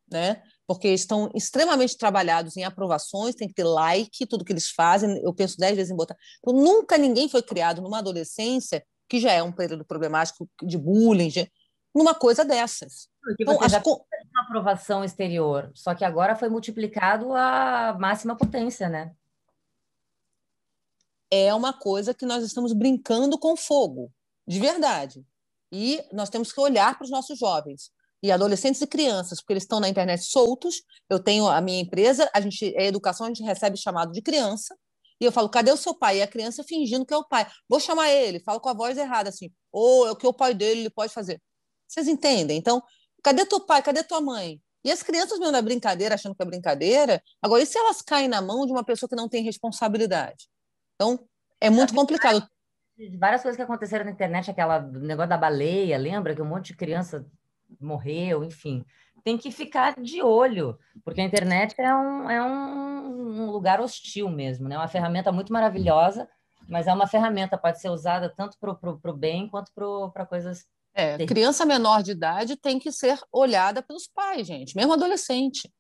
[0.10, 0.42] né?
[0.66, 5.22] porque estão extremamente trabalhados em aprovações, tem que ter like, tudo que eles fazem.
[5.24, 6.16] Eu penso dez vezes em botar.
[6.40, 11.30] Então, nunca ninguém foi criado numa adolescência, que já é um período problemático de bullying,
[11.94, 13.10] numa coisa dessas.
[13.22, 14.06] Porque então, você já co...
[14.32, 19.14] uma aprovação exterior, só que agora foi multiplicado a máxima potência, né?
[21.30, 24.12] É uma coisa que nós estamos brincando com fogo,
[24.48, 25.26] de verdade.
[25.72, 27.92] E nós temos que olhar para os nossos jovens
[28.24, 30.82] e adolescentes e crianças, porque eles estão na internet soltos.
[31.10, 34.76] Eu tenho a minha empresa, a gente é educação, a gente recebe chamado de criança,
[35.20, 36.20] e eu falo, cadê o seu pai?
[36.20, 37.48] E a criança fingindo que é o pai.
[37.68, 40.34] Vou chamar ele, falo com a voz errada, assim, ou oh, é o que o
[40.34, 41.42] pai dele ele pode fazer.
[41.88, 42.58] Vocês entendem?
[42.58, 42.84] Então,
[43.24, 43.82] cadê teu pai?
[43.82, 44.62] Cadê tua mãe?
[44.84, 47.22] E as crianças mesmo na brincadeira, achando que é brincadeira.
[47.42, 50.48] Agora, e se elas caem na mão de uma pessoa que não tem responsabilidade?
[50.96, 51.20] Então,
[51.60, 52.48] é muito complicado.
[53.20, 56.78] Várias coisas que aconteceram na internet, aquela negócio da baleia, lembra que um monte de
[56.78, 57.26] criança
[57.80, 58.84] morreu, enfim.
[59.24, 64.68] Tem que ficar de olho, porque a internet é um, é um, lugar hostil mesmo,
[64.68, 64.76] né?
[64.76, 66.28] É uma ferramenta muito maravilhosa,
[66.68, 69.72] mas é uma ferramenta, pode ser usada tanto para o bem quanto
[70.14, 70.66] para coisas
[70.98, 75.72] é, criança menor de idade tem que ser olhada pelos pais, gente, mesmo adolescente.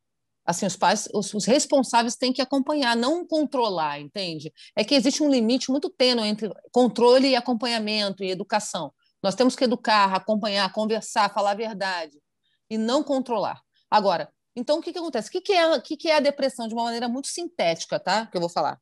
[0.45, 4.53] Assim, os pais, os, os, responsáveis têm que acompanhar, não controlar, entende?
[4.75, 8.93] É que existe um limite muito tênue entre controle e acompanhamento e educação.
[9.21, 12.21] Nós temos que educar, acompanhar, conversar, falar a verdade
[12.69, 13.59] e não controlar.
[13.89, 15.29] Agora, Então, o que, que acontece?
[15.29, 17.99] O que, que, é, o que, que é a depressão de uma maneira muito sintética,
[17.99, 18.25] tá?
[18.27, 18.79] Que eu vou falar.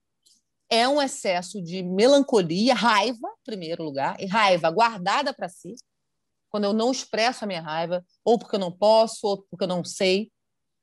[0.69, 5.75] É um excesso de melancolia, raiva, em primeiro lugar, e raiva guardada para si,
[6.55, 9.67] quando eu não expresso a minha raiva, ou porque eu não posso, ou porque eu
[9.67, 10.31] não sei,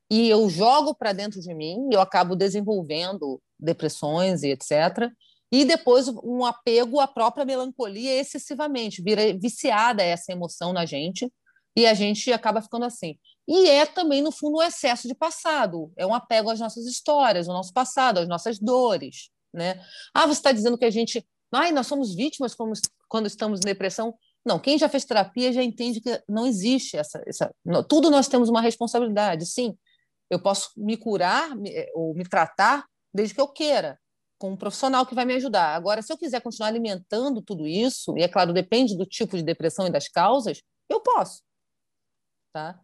[0.07, 5.11] e eu jogo para dentro de mim, eu acabo desenvolvendo depressões e etc.
[5.51, 11.27] E depois um apego à própria melancolia excessivamente, vira viciada essa emoção na gente,
[11.75, 13.17] e a gente acaba ficando assim.
[13.47, 15.91] E é também, no fundo, um excesso de passado.
[15.97, 19.31] É um apego às nossas histórias, ao nosso passado, às nossas dores.
[19.51, 19.83] Né?
[20.13, 21.27] Ah, você está dizendo que a gente.
[21.51, 22.55] Ai, nós somos vítimas
[23.07, 24.13] quando estamos em depressão.
[24.45, 27.23] Não, quem já fez terapia já entende que não existe essa.
[27.25, 27.53] essa
[27.87, 29.45] tudo nós temos uma responsabilidade.
[29.45, 29.77] Sim,
[30.29, 33.99] eu posso me curar me, eh, ou me tratar desde que eu queira,
[34.37, 35.75] com um profissional que vai me ajudar.
[35.75, 39.43] Agora, se eu quiser continuar alimentando tudo isso, e é claro, depende do tipo de
[39.43, 41.41] depressão e das causas, eu posso.
[42.51, 42.79] Tá?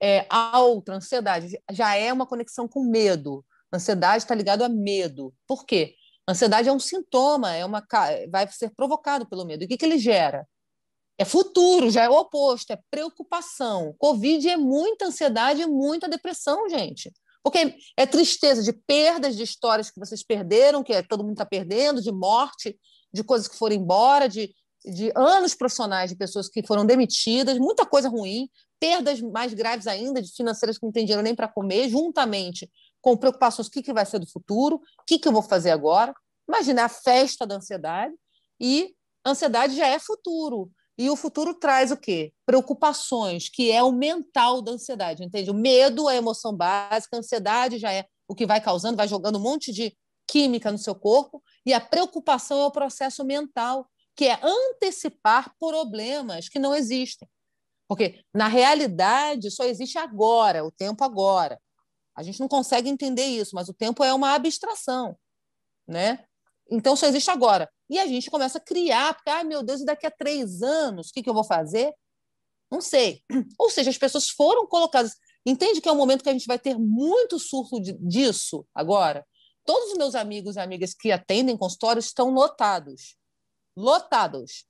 [0.00, 3.44] É, a outra, ansiedade, já é uma conexão com medo.
[3.72, 5.34] Ansiedade está ligado a medo.
[5.46, 5.94] Por quê?
[6.28, 7.84] Ansiedade é um sintoma, é uma,
[8.30, 9.62] vai ser provocado pelo medo.
[9.62, 10.46] E o que, que ele gera?
[11.16, 13.94] É futuro, já é o oposto, é preocupação.
[13.98, 17.12] Covid é muita ansiedade e muita depressão, gente.
[17.42, 22.00] Porque é tristeza de perdas, de histórias que vocês perderam, que todo mundo está perdendo,
[22.00, 22.76] de morte,
[23.12, 24.52] de coisas que foram embora, de,
[24.84, 28.48] de anos profissionais de pessoas que foram demitidas, muita coisa ruim,
[28.80, 32.68] perdas mais graves ainda, de financeiras que não têm dinheiro nem para comer, juntamente
[33.00, 35.70] com preocupações: o que, que vai ser do futuro, o que, que eu vou fazer
[35.70, 36.14] agora.
[36.48, 38.14] Imagina a festa da ansiedade,
[38.58, 38.94] e
[39.24, 40.70] ansiedade já é futuro.
[40.96, 42.32] E o futuro traz o quê?
[42.46, 45.50] Preocupações, que é o mental da ansiedade, entende?
[45.50, 49.08] O medo é a emoção básica, a ansiedade já é o que vai causando, vai
[49.08, 53.86] jogando um monte de química no seu corpo, e a preocupação é o processo mental,
[54.16, 57.28] que é antecipar problemas que não existem.
[57.88, 61.60] Porque, na realidade, só existe agora, o tempo agora.
[62.16, 65.16] A gente não consegue entender isso, mas o tempo é uma abstração,
[65.86, 66.24] né?
[66.70, 67.70] Então, só existe agora.
[67.88, 71.12] E a gente começa a criar, porque, ai meu Deus, daqui a três anos, o
[71.12, 71.92] que, que eu vou fazer?
[72.70, 73.22] Não sei.
[73.58, 75.16] Ou seja, as pessoas foram colocadas.
[75.46, 79.26] Entende que é um momento que a gente vai ter muito surto de, disso agora?
[79.64, 83.16] Todos os meus amigos e amigas que atendem consultórios estão lotados.
[83.76, 84.66] Lotados.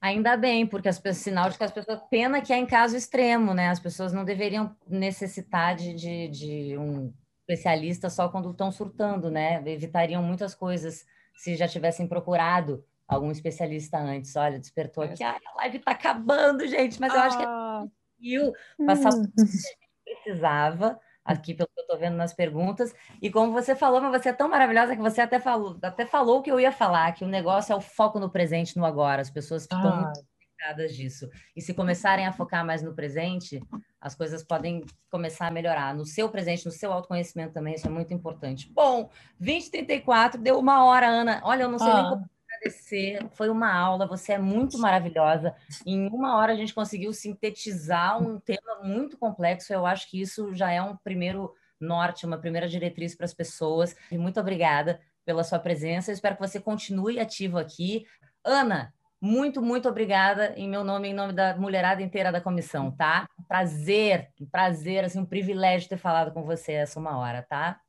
[0.00, 2.00] Ainda bem, porque as pessoas, sinal de que as pessoas.
[2.10, 3.68] Pena que é em caso extremo, né?
[3.68, 9.62] As pessoas não deveriam necessitar de, de, de um especialista só quando estão surtando, né?
[9.66, 11.04] Evitariam muitas coisas
[11.40, 14.36] se já tivessem procurado algum especialista antes.
[14.36, 15.24] Olha, despertou aqui.
[15.24, 18.52] A live está acabando, gente, mas eu acho que a gente conseguiu
[18.86, 22.94] passar o que a gente precisava aqui pelo que eu estou vendo nas perguntas.
[23.22, 26.40] E como você falou, mas você é tão maravilhosa que você até falou, até falou
[26.40, 29.22] o que eu ia falar, que o negócio é o foco no presente, no agora.
[29.22, 29.96] As pessoas ficam ah.
[29.96, 30.20] muito
[30.60, 31.28] complicadas disso.
[31.56, 33.60] E se começarem a focar mais no presente,
[34.00, 35.94] as coisas podem começar a melhorar.
[35.94, 38.70] No seu presente, no seu autoconhecimento também, isso é muito importante.
[38.70, 41.40] Bom, 2034, deu uma hora, Ana.
[41.44, 41.94] Olha, eu não sei ah.
[41.94, 43.28] nem como agradecer.
[43.32, 45.54] Foi uma aula, você é muito maravilhosa.
[45.86, 49.72] Em uma hora a gente conseguiu sintetizar um tema muito complexo.
[49.72, 53.96] Eu acho que isso já é um primeiro norte, uma primeira diretriz para as pessoas.
[54.10, 56.10] E muito obrigada pela sua presença.
[56.10, 58.04] Eu espero que você continue ativo aqui.
[58.44, 63.28] Ana, muito, muito obrigada em meu nome, em nome da mulherada inteira da comissão, tá?
[63.50, 67.80] prazer, um prazer, assim, um privilégio ter falado com você essa uma hora, tá?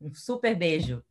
[0.00, 1.02] Um super beijo.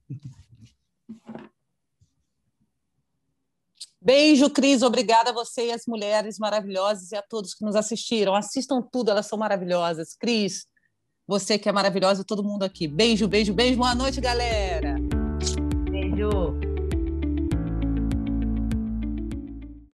[4.01, 4.81] Beijo, Cris.
[4.81, 8.33] Obrigada a você e as mulheres maravilhosas e a todos que nos assistiram.
[8.33, 10.15] Assistam tudo, elas são maravilhosas.
[10.15, 10.65] Cris,
[11.27, 12.87] você que é maravilhosa, todo mundo aqui.
[12.87, 13.77] Beijo, beijo, beijo.
[13.77, 14.95] Boa noite, galera.
[15.91, 16.70] Beijo.